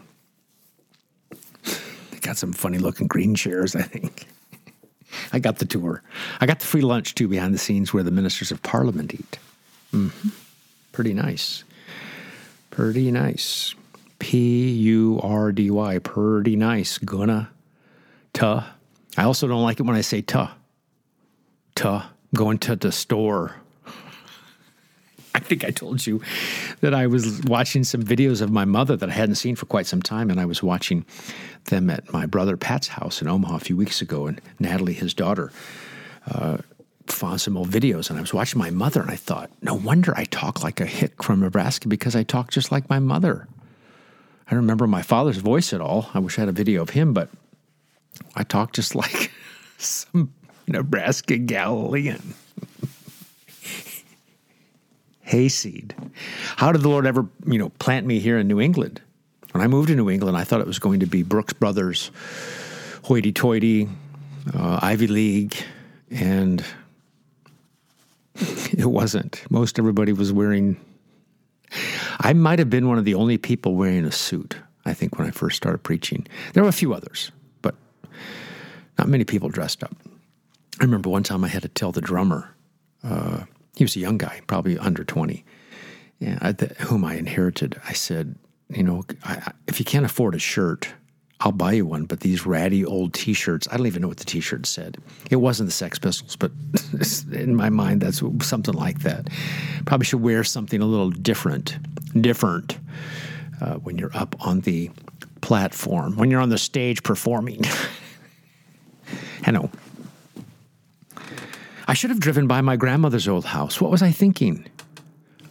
They 2.10 2.18
got 2.20 2.36
some 2.36 2.52
funny 2.52 2.78
looking 2.78 3.06
green 3.06 3.34
chairs, 3.34 3.76
I 3.76 3.82
think. 3.82 4.26
I 5.32 5.38
got 5.38 5.58
the 5.58 5.64
tour. 5.64 6.02
I 6.40 6.46
got 6.46 6.60
the 6.60 6.66
free 6.66 6.80
lunch 6.80 7.14
too 7.14 7.28
behind 7.28 7.54
the 7.54 7.58
scenes 7.58 7.92
where 7.92 8.02
the 8.02 8.10
ministers 8.10 8.50
of 8.50 8.62
Parliament 8.62 9.14
eat. 9.14 9.38
Mm-hmm. 9.92 10.28
Pretty 10.96 11.12
nice. 11.12 11.62
Pretty 12.70 13.10
nice. 13.10 13.74
P 14.18 14.70
U 14.70 15.20
R 15.22 15.52
D 15.52 15.70
Y, 15.70 15.98
pretty 15.98 16.56
nice. 16.56 16.96
Gonna, 16.96 17.50
tuh. 18.32 18.62
I 19.18 19.24
also 19.24 19.46
don't 19.46 19.62
like 19.62 19.78
it 19.78 19.82
when 19.82 19.94
I 19.94 20.00
say 20.00 20.22
tuh. 20.22 20.48
Tuh, 21.74 22.00
going 22.34 22.56
to 22.60 22.76
the 22.76 22.90
store. 22.90 23.56
I 25.34 25.38
think 25.38 25.66
I 25.66 25.70
told 25.70 26.06
you 26.06 26.22
that 26.80 26.94
I 26.94 27.08
was 27.08 27.42
watching 27.42 27.84
some 27.84 28.02
videos 28.02 28.40
of 28.40 28.50
my 28.50 28.64
mother 28.64 28.96
that 28.96 29.10
I 29.10 29.12
hadn't 29.12 29.34
seen 29.34 29.54
for 29.54 29.66
quite 29.66 29.84
some 29.84 30.00
time, 30.00 30.30
and 30.30 30.40
I 30.40 30.46
was 30.46 30.62
watching 30.62 31.04
them 31.66 31.90
at 31.90 32.10
my 32.10 32.24
brother 32.24 32.56
Pat's 32.56 32.88
house 32.88 33.20
in 33.20 33.28
Omaha 33.28 33.56
a 33.56 33.60
few 33.60 33.76
weeks 33.76 34.00
ago, 34.00 34.28
and 34.28 34.40
Natalie, 34.58 34.94
his 34.94 35.12
daughter, 35.12 35.52
uh, 36.32 36.56
found 37.10 37.40
some 37.40 37.56
old 37.56 37.70
videos, 37.70 38.10
and 38.10 38.18
I 38.18 38.22
was 38.22 38.34
watching 38.34 38.58
my 38.58 38.70
mother, 38.70 39.00
and 39.00 39.10
I 39.10 39.16
thought, 39.16 39.50
no 39.62 39.74
wonder 39.74 40.14
I 40.16 40.24
talk 40.24 40.62
like 40.62 40.80
a 40.80 40.86
hick 40.86 41.22
from 41.22 41.40
Nebraska 41.40 41.88
because 41.88 42.14
I 42.16 42.22
talk 42.22 42.50
just 42.50 42.72
like 42.72 42.88
my 42.88 42.98
mother. 42.98 43.48
I 44.46 44.50
don't 44.50 44.60
remember 44.60 44.86
my 44.86 45.02
father's 45.02 45.38
voice 45.38 45.72
at 45.72 45.80
all. 45.80 46.10
I 46.14 46.20
wish 46.20 46.38
I 46.38 46.42
had 46.42 46.48
a 46.48 46.52
video 46.52 46.82
of 46.82 46.90
him, 46.90 47.12
but 47.12 47.28
I 48.34 48.44
talk 48.44 48.72
just 48.72 48.94
like 49.02 49.30
some 49.78 50.32
Nebraska 50.68 51.38
Galilean. 51.38 52.34
Hayseed. 55.22 55.94
How 56.56 56.70
did 56.70 56.82
the 56.82 56.88
Lord 56.88 57.06
ever, 57.06 57.26
you 57.44 57.58
know, 57.58 57.70
plant 57.70 58.06
me 58.06 58.20
here 58.20 58.38
in 58.38 58.46
New 58.46 58.60
England? 58.60 59.00
When 59.52 59.62
I 59.62 59.66
moved 59.66 59.88
to 59.88 59.96
New 59.96 60.10
England, 60.10 60.36
I 60.36 60.44
thought 60.44 60.60
it 60.60 60.66
was 60.66 60.78
going 60.78 61.00
to 61.00 61.06
be 61.06 61.22
Brooks 61.22 61.54
Brothers, 61.54 62.10
hoity 63.02 63.32
toity, 63.32 63.88
uh, 64.54 64.78
Ivy 64.82 65.06
League, 65.06 65.56
and 66.10 66.64
it 68.76 68.86
wasn't. 68.86 69.42
Most 69.50 69.78
everybody 69.78 70.12
was 70.12 70.32
wearing. 70.32 70.76
I 72.20 72.32
might 72.32 72.58
have 72.58 72.70
been 72.70 72.88
one 72.88 72.98
of 72.98 73.04
the 73.04 73.14
only 73.14 73.38
people 73.38 73.74
wearing 73.74 74.04
a 74.04 74.12
suit, 74.12 74.56
I 74.84 74.94
think, 74.94 75.18
when 75.18 75.26
I 75.26 75.30
first 75.30 75.56
started 75.56 75.78
preaching. 75.78 76.26
There 76.52 76.62
were 76.62 76.68
a 76.68 76.72
few 76.72 76.94
others, 76.94 77.32
but 77.62 77.74
not 78.98 79.08
many 79.08 79.24
people 79.24 79.48
dressed 79.48 79.82
up. 79.82 79.94
I 80.80 80.84
remember 80.84 81.08
one 81.08 81.22
time 81.22 81.44
I 81.44 81.48
had 81.48 81.62
to 81.62 81.68
tell 81.68 81.92
the 81.92 82.00
drummer, 82.00 82.54
uh, 83.02 83.44
he 83.74 83.84
was 83.84 83.96
a 83.96 84.00
young 84.00 84.18
guy, 84.18 84.42
probably 84.46 84.78
under 84.78 85.04
20, 85.04 85.44
yeah, 86.18 86.38
I, 86.40 86.52
whom 86.84 87.04
I 87.04 87.14
inherited. 87.14 87.80
I 87.88 87.92
said, 87.92 88.36
you 88.68 88.82
know, 88.82 89.04
I, 89.24 89.52
if 89.66 89.78
you 89.78 89.84
can't 89.84 90.04
afford 90.04 90.34
a 90.34 90.38
shirt, 90.38 90.92
I'll 91.40 91.52
buy 91.52 91.72
you 91.72 91.86
one. 91.86 92.06
But 92.06 92.20
these 92.20 92.46
ratty 92.46 92.84
old 92.84 93.12
T-shirts, 93.12 93.68
I 93.70 93.76
don't 93.76 93.86
even 93.86 94.02
know 94.02 94.08
what 94.08 94.16
the 94.16 94.24
T-shirt 94.24 94.66
said. 94.66 94.96
It 95.30 95.36
wasn't 95.36 95.68
the 95.68 95.72
Sex 95.72 95.98
Pistols, 95.98 96.36
but 96.36 96.50
in 97.32 97.54
my 97.54 97.68
mind, 97.68 98.00
that's 98.00 98.22
something 98.40 98.74
like 98.74 99.00
that. 99.00 99.28
Probably 99.84 100.06
should 100.06 100.22
wear 100.22 100.44
something 100.44 100.80
a 100.80 100.86
little 100.86 101.10
different, 101.10 101.76
different 102.20 102.78
uh, 103.60 103.74
when 103.76 103.98
you're 103.98 104.16
up 104.16 104.34
on 104.40 104.60
the 104.60 104.90
platform, 105.42 106.16
when 106.16 106.30
you're 106.30 106.40
on 106.40 106.48
the 106.48 106.58
stage 106.58 107.02
performing. 107.02 107.62
I 109.44 109.50
know. 109.50 109.70
I 111.88 111.94
should 111.94 112.10
have 112.10 112.18
driven 112.18 112.46
by 112.46 112.62
my 112.62 112.76
grandmother's 112.76 113.28
old 113.28 113.44
house. 113.44 113.80
What 113.80 113.90
was 113.90 114.02
I 114.02 114.10
thinking? 114.10 114.66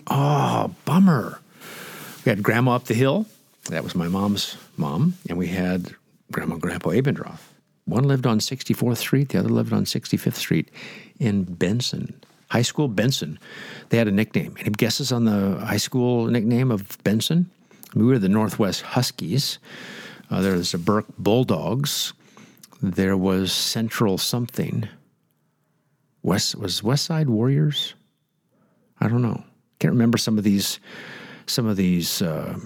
Oh, 0.08 0.74
bummer. 0.84 1.40
We 2.26 2.30
had 2.30 2.44
grandma 2.44 2.76
up 2.76 2.86
the 2.86 2.94
hill. 2.94 3.26
That 3.70 3.84
was 3.84 3.96
my 3.96 4.08
mom's 4.08 4.58
mom. 4.78 5.16
And 5.28 5.38
we 5.38 5.48
had 5.48 5.96
grandma 6.32 6.54
and 6.54 6.62
grandpa 6.62 6.90
Abendroth. 6.92 7.40
One 7.86 8.04
lived 8.04 8.26
on 8.26 8.40
64th 8.40 8.98
Street, 8.98 9.30
the 9.30 9.40
other 9.40 9.50
lived 9.50 9.72
on 9.74 9.86
65th 9.86 10.36
Street 10.36 10.70
in 11.20 11.44
Benson. 11.44 12.20
High 12.50 12.64
School 12.64 12.88
Benson. 12.88 13.40
They 13.90 13.98
had 13.98 14.08
a 14.08 14.12
nickname. 14.12 14.56
Any 14.60 14.70
guesses 14.72 15.12
on 15.12 15.26
the 15.26 15.60
high 15.66 15.78
school 15.78 16.26
nickname 16.28 16.72
of 16.72 16.98
Benson? 17.04 17.50
We 17.94 18.06
were 18.06 18.20
the 18.20 18.30
Northwest 18.30 18.82
Huskies. 18.82 19.60
Uh, 20.30 20.42
there 20.42 20.54
was 20.54 20.72
the 20.72 20.78
Burke 20.78 21.06
Bulldogs. 21.18 22.14
There 22.82 23.18
was 23.18 23.52
Central 23.52 24.18
something. 24.18 24.88
West 26.24 26.56
was 26.56 26.84
West 26.84 27.06
Side 27.06 27.30
Warriors. 27.30 27.94
I 29.00 29.08
don't 29.08 29.22
know. 29.22 29.44
Can't 29.80 29.94
remember 29.94 30.18
some 30.18 30.38
of 30.38 30.44
these 30.44 30.80
some 31.46 31.68
of 31.68 31.78
these 31.78 32.22
uh, 32.22 32.58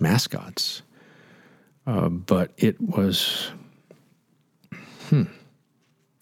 mascots, 0.00 0.82
uh, 1.86 2.08
but 2.08 2.50
it 2.56 2.80
was 2.80 3.50
hmm, 5.08 5.24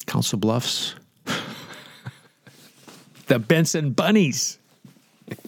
Council 0.06 0.38
Bluffs, 0.38 0.94
the 3.26 3.38
Benson 3.38 3.92
Bunnies. 3.92 4.58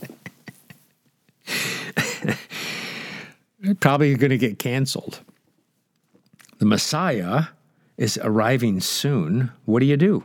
Probably 3.80 4.14
going 4.16 4.30
to 4.30 4.38
get 4.38 4.58
canceled. 4.58 5.20
The 6.58 6.66
Messiah 6.66 7.44
is 7.96 8.18
arriving 8.22 8.80
soon. 8.80 9.50
What 9.64 9.80
do 9.80 9.86
you 9.86 9.96
do? 9.96 10.24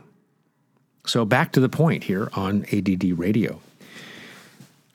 So, 1.06 1.24
back 1.24 1.52
to 1.52 1.60
the 1.60 1.68
point 1.68 2.04
here 2.04 2.28
on 2.34 2.66
ADD 2.72 3.18
Radio. 3.18 3.60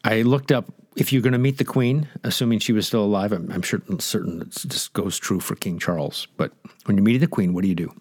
I 0.03 0.21
looked 0.21 0.51
up 0.51 0.65
if 0.95 1.11
you're 1.11 1.21
going 1.21 1.33
to 1.33 1.39
meet 1.39 1.57
the 1.57 1.65
Queen, 1.65 2.07
assuming 2.23 2.59
she 2.59 2.73
was 2.73 2.87
still 2.87 3.03
alive. 3.03 3.31
I'm, 3.31 3.51
I'm 3.51 3.61
sure 3.61 3.81
certain 3.99 4.39
this 4.39 4.87
goes 4.89 5.17
true 5.17 5.39
for 5.39 5.55
King 5.55 5.79
Charles. 5.79 6.27
But 6.37 6.53
when 6.85 6.97
you're 6.97 7.03
meeting 7.03 7.21
the 7.21 7.27
Queen, 7.27 7.53
what 7.53 7.63
do 7.63 7.67
you 7.67 7.75
do? 7.75 7.93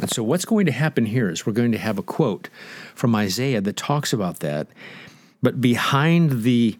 And 0.00 0.10
so, 0.10 0.22
what's 0.22 0.44
going 0.44 0.66
to 0.66 0.72
happen 0.72 1.06
here 1.06 1.30
is 1.30 1.46
we're 1.46 1.52
going 1.52 1.72
to 1.72 1.78
have 1.78 1.98
a 1.98 2.02
quote 2.02 2.48
from 2.94 3.14
Isaiah 3.14 3.60
that 3.60 3.76
talks 3.76 4.12
about 4.12 4.40
that. 4.40 4.66
But 5.42 5.60
behind 5.60 6.42
the 6.42 6.78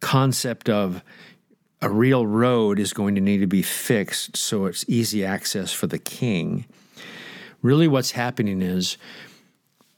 concept 0.00 0.68
of 0.68 1.02
a 1.80 1.88
real 1.88 2.26
road 2.26 2.78
is 2.78 2.92
going 2.92 3.14
to 3.14 3.20
need 3.20 3.38
to 3.38 3.46
be 3.46 3.62
fixed 3.62 4.36
so 4.36 4.66
it's 4.66 4.84
easy 4.88 5.24
access 5.24 5.72
for 5.72 5.86
the 5.86 5.98
king, 5.98 6.64
really 7.62 7.88
what's 7.88 8.12
happening 8.12 8.62
is 8.62 8.96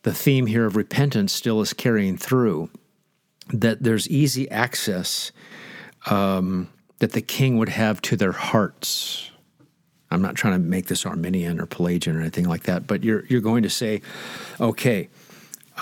the 0.03 0.15
theme 0.15 0.47
here 0.47 0.67
of 0.67 0.77
repentance 0.77 1.33
still 1.33 1.61
is 1.61 1.73
carrying 1.73 2.17
through, 2.17 2.71
that 3.53 3.83
there's 3.83 4.09
easy 4.09 4.51
access 4.51 5.33
um, 6.07 6.69
that 6.99 7.13
the 7.13 7.21
king 7.21 7.59
would 7.59 7.69
have 7.69 8.01
to 8.03 8.17
their 8.17 8.33
hearts 8.33 9.31
I'm 10.11 10.23
not 10.23 10.35
trying 10.35 10.55
to 10.55 10.59
make 10.59 10.87
this 10.87 11.07
Arminian 11.07 11.61
or 11.61 11.67
Pelagian 11.67 12.17
or 12.17 12.21
anything 12.21 12.49
like 12.49 12.65
that, 12.65 12.87
but 12.87 13.05
you're 13.05 13.25
you're 13.27 13.41
going 13.41 13.63
to 13.63 13.71
say, 13.71 14.03
okay, 14.61 15.09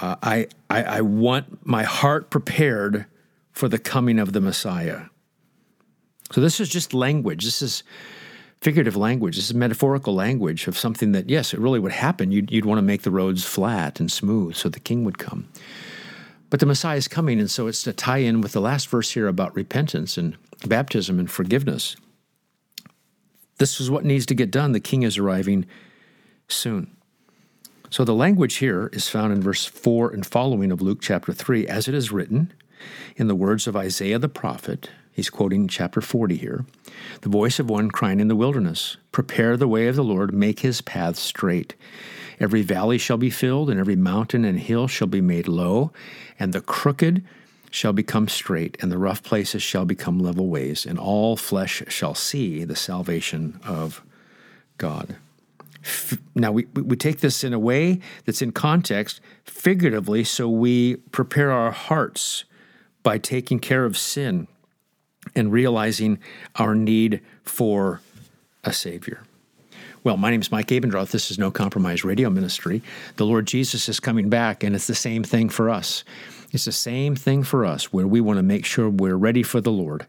uh, 0.00 0.16
I, 0.22 0.48
I 0.68 0.82
I 0.82 1.00
want 1.00 1.66
my 1.66 1.84
heart 1.84 2.30
prepared 2.30 3.06
for 3.52 3.68
the 3.68 3.78
coming 3.78 4.18
of 4.18 4.32
the 4.32 4.40
Messiah. 4.40 5.04
So 6.30 6.40
this 6.42 6.60
is 6.60 6.68
just 6.68 6.92
language. 6.92 7.44
This 7.44 7.62
is 7.62 7.82
figurative 8.60 8.96
language. 8.96 9.36
This 9.36 9.46
is 9.46 9.54
metaphorical 9.54 10.14
language 10.14 10.66
of 10.66 10.78
something 10.78 11.12
that, 11.12 11.30
yes, 11.30 11.54
it 11.54 11.60
really 11.60 11.78
would 11.78 11.92
happen. 11.92 12.32
You'd, 12.32 12.50
you'd 12.50 12.64
want 12.64 12.78
to 12.78 12.82
make 12.82 13.02
the 13.02 13.10
roads 13.10 13.44
flat 13.44 14.00
and 14.00 14.10
smooth 14.10 14.56
so 14.56 14.68
the 14.68 14.80
king 14.80 15.04
would 15.04 15.18
come. 15.18 15.48
But 16.50 16.60
the 16.60 16.66
Messiah 16.66 16.96
is 16.96 17.08
coming, 17.08 17.38
and 17.38 17.50
so 17.50 17.66
it's 17.66 17.82
to 17.82 17.92
tie 17.92 18.18
in 18.18 18.40
with 18.40 18.52
the 18.52 18.60
last 18.60 18.88
verse 18.88 19.10
here 19.10 19.28
about 19.28 19.54
repentance 19.54 20.16
and 20.16 20.36
baptism 20.66 21.18
and 21.18 21.30
forgiveness. 21.30 21.94
This 23.58 23.80
is 23.80 23.90
what 23.90 24.04
needs 24.04 24.24
to 24.26 24.34
get 24.34 24.50
done. 24.50 24.72
The 24.72 24.80
king 24.80 25.02
is 25.02 25.18
arriving 25.18 25.66
soon. 26.48 26.96
So 27.90 28.04
the 28.04 28.14
language 28.14 28.56
here 28.56 28.90
is 28.92 29.08
found 29.08 29.32
in 29.32 29.42
verse 29.42 29.64
4 29.64 30.10
and 30.10 30.24
following 30.24 30.70
of 30.70 30.82
Luke 30.82 30.98
chapter 31.00 31.32
3, 31.32 31.66
as 31.66 31.88
it 31.88 31.94
is 31.94 32.12
written 32.12 32.52
in 33.16 33.28
the 33.28 33.34
words 33.34 33.66
of 33.66 33.76
Isaiah 33.76 34.18
the 34.18 34.28
prophet. 34.28 34.90
He's 35.18 35.30
quoting 35.30 35.66
chapter 35.66 36.00
40 36.00 36.36
here. 36.36 36.64
The 37.22 37.28
voice 37.28 37.58
of 37.58 37.68
one 37.68 37.90
crying 37.90 38.20
in 38.20 38.28
the 38.28 38.36
wilderness, 38.36 38.98
Prepare 39.10 39.56
the 39.56 39.66
way 39.66 39.88
of 39.88 39.96
the 39.96 40.04
Lord, 40.04 40.32
make 40.32 40.60
his 40.60 40.80
paths 40.80 41.18
straight. 41.18 41.74
Every 42.38 42.62
valley 42.62 42.98
shall 42.98 43.16
be 43.16 43.28
filled, 43.28 43.68
and 43.68 43.80
every 43.80 43.96
mountain 43.96 44.44
and 44.44 44.60
hill 44.60 44.86
shall 44.86 45.08
be 45.08 45.20
made 45.20 45.48
low, 45.48 45.90
and 46.38 46.52
the 46.52 46.60
crooked 46.60 47.24
shall 47.68 47.92
become 47.92 48.28
straight, 48.28 48.76
and 48.80 48.92
the 48.92 48.96
rough 48.96 49.24
places 49.24 49.60
shall 49.60 49.84
become 49.84 50.20
level 50.20 50.46
ways, 50.46 50.86
and 50.86 51.00
all 51.00 51.36
flesh 51.36 51.82
shall 51.88 52.14
see 52.14 52.62
the 52.62 52.76
salvation 52.76 53.58
of 53.64 54.00
God. 54.76 55.16
Now, 56.36 56.52
we, 56.52 56.66
we 56.66 56.94
take 56.94 57.18
this 57.18 57.42
in 57.42 57.52
a 57.52 57.58
way 57.58 57.98
that's 58.24 58.40
in 58.40 58.52
context, 58.52 59.20
figuratively, 59.42 60.22
so 60.22 60.48
we 60.48 60.94
prepare 61.10 61.50
our 61.50 61.72
hearts 61.72 62.44
by 63.02 63.18
taking 63.18 63.58
care 63.58 63.84
of 63.84 63.98
sin 63.98 64.46
and 65.34 65.52
realizing 65.52 66.18
our 66.56 66.74
need 66.74 67.20
for 67.42 68.00
a 68.64 68.72
Savior. 68.72 69.22
Well, 70.04 70.16
my 70.16 70.30
name 70.30 70.40
is 70.40 70.52
Mike 70.52 70.68
Abendroth. 70.68 71.10
This 71.10 71.30
is 71.30 71.38
No 71.38 71.50
Compromise 71.50 72.04
Radio 72.04 72.30
Ministry. 72.30 72.82
The 73.16 73.26
Lord 73.26 73.46
Jesus 73.46 73.88
is 73.88 74.00
coming 74.00 74.28
back, 74.28 74.62
and 74.62 74.74
it's 74.74 74.86
the 74.86 74.94
same 74.94 75.24
thing 75.24 75.48
for 75.48 75.68
us. 75.68 76.04
It's 76.52 76.64
the 76.64 76.72
same 76.72 77.14
thing 77.14 77.42
for 77.42 77.64
us 77.66 77.92
where 77.92 78.06
we 78.06 78.20
want 78.20 78.38
to 78.38 78.42
make 78.42 78.64
sure 78.64 78.88
we're 78.88 79.16
ready 79.16 79.42
for 79.42 79.60
the 79.60 79.72
Lord. 79.72 80.06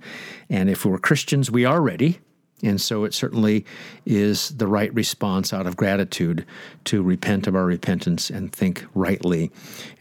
And 0.49 0.69
if 0.69 0.86
we're 0.86 0.99
Christians, 0.99 1.51
we 1.51 1.65
are 1.65 1.82
ready. 1.82 2.19
And 2.62 2.80
so 2.80 3.04
it 3.06 3.13
certainly 3.13 3.65
is 4.06 4.50
the 4.50 4.67
right 4.67 4.93
response 4.93 5.54
out 5.54 5.65
of 5.65 5.78
gratitude 5.78 6.45
to 6.86 7.02
repent 7.02 7.48
of 7.48 7.56
our 7.56 7.65
repentance 7.65 8.30
and 8.30 8.52
think 8.52 8.86
rightly. 8.93 9.52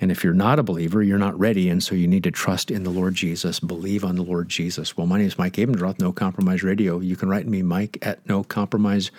And 0.00 0.10
if 0.10 0.24
you're 0.24 0.34
not 0.34 0.58
a 0.58 0.62
believer, 0.62 1.02
you're 1.02 1.18
not 1.18 1.38
ready. 1.38 1.68
And 1.68 1.82
so 1.82 1.94
you 1.94 2.08
need 2.08 2.24
to 2.24 2.30
trust 2.30 2.70
in 2.70 2.82
the 2.82 2.90
Lord 2.90 3.14
Jesus, 3.14 3.60
believe 3.60 4.04
on 4.04 4.16
the 4.16 4.22
Lord 4.22 4.48
Jesus. 4.48 4.96
Well, 4.96 5.06
my 5.06 5.18
name 5.18 5.26
is 5.26 5.38
Mike 5.38 5.54
Abendroth, 5.54 6.00
No 6.00 6.12
Compromise 6.12 6.62
Radio. 6.62 7.00
You 7.00 7.16
can 7.16 7.28
write 7.28 7.46
me, 7.46 7.62
Mike 7.62 7.98
at 8.02 8.26
No 8.28 8.42
Compromise 8.42 9.10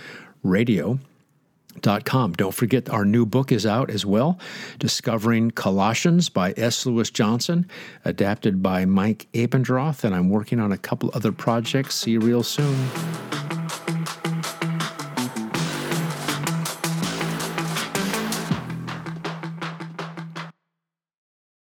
Radio. 0.44 1.00
Com. 2.06 2.34
Don't 2.34 2.54
forget 2.54 2.90
our 2.90 3.06
new 3.06 3.26
book 3.26 3.52
is 3.52 3.66
out 3.66 3.90
as 3.90 4.06
well, 4.06 4.38
Discovering 4.80 5.52
Colossians 5.52 6.28
by 6.28 6.54
S. 6.58 6.86
Lewis 6.86 7.10
Johnson, 7.10 7.70
adapted 8.04 8.62
by 8.62 8.86
Mike 8.86 9.28
Abendroth, 9.34 10.04
and 10.04 10.14
I'm 10.14 10.30
working 10.30 10.60
on 10.60 10.72
a 10.72 10.78
couple 10.78 11.10
other 11.14 11.32
projects. 11.32 11.96
See 11.96 12.12
you 12.12 12.20
real 12.20 12.44
soon. 12.44 13.49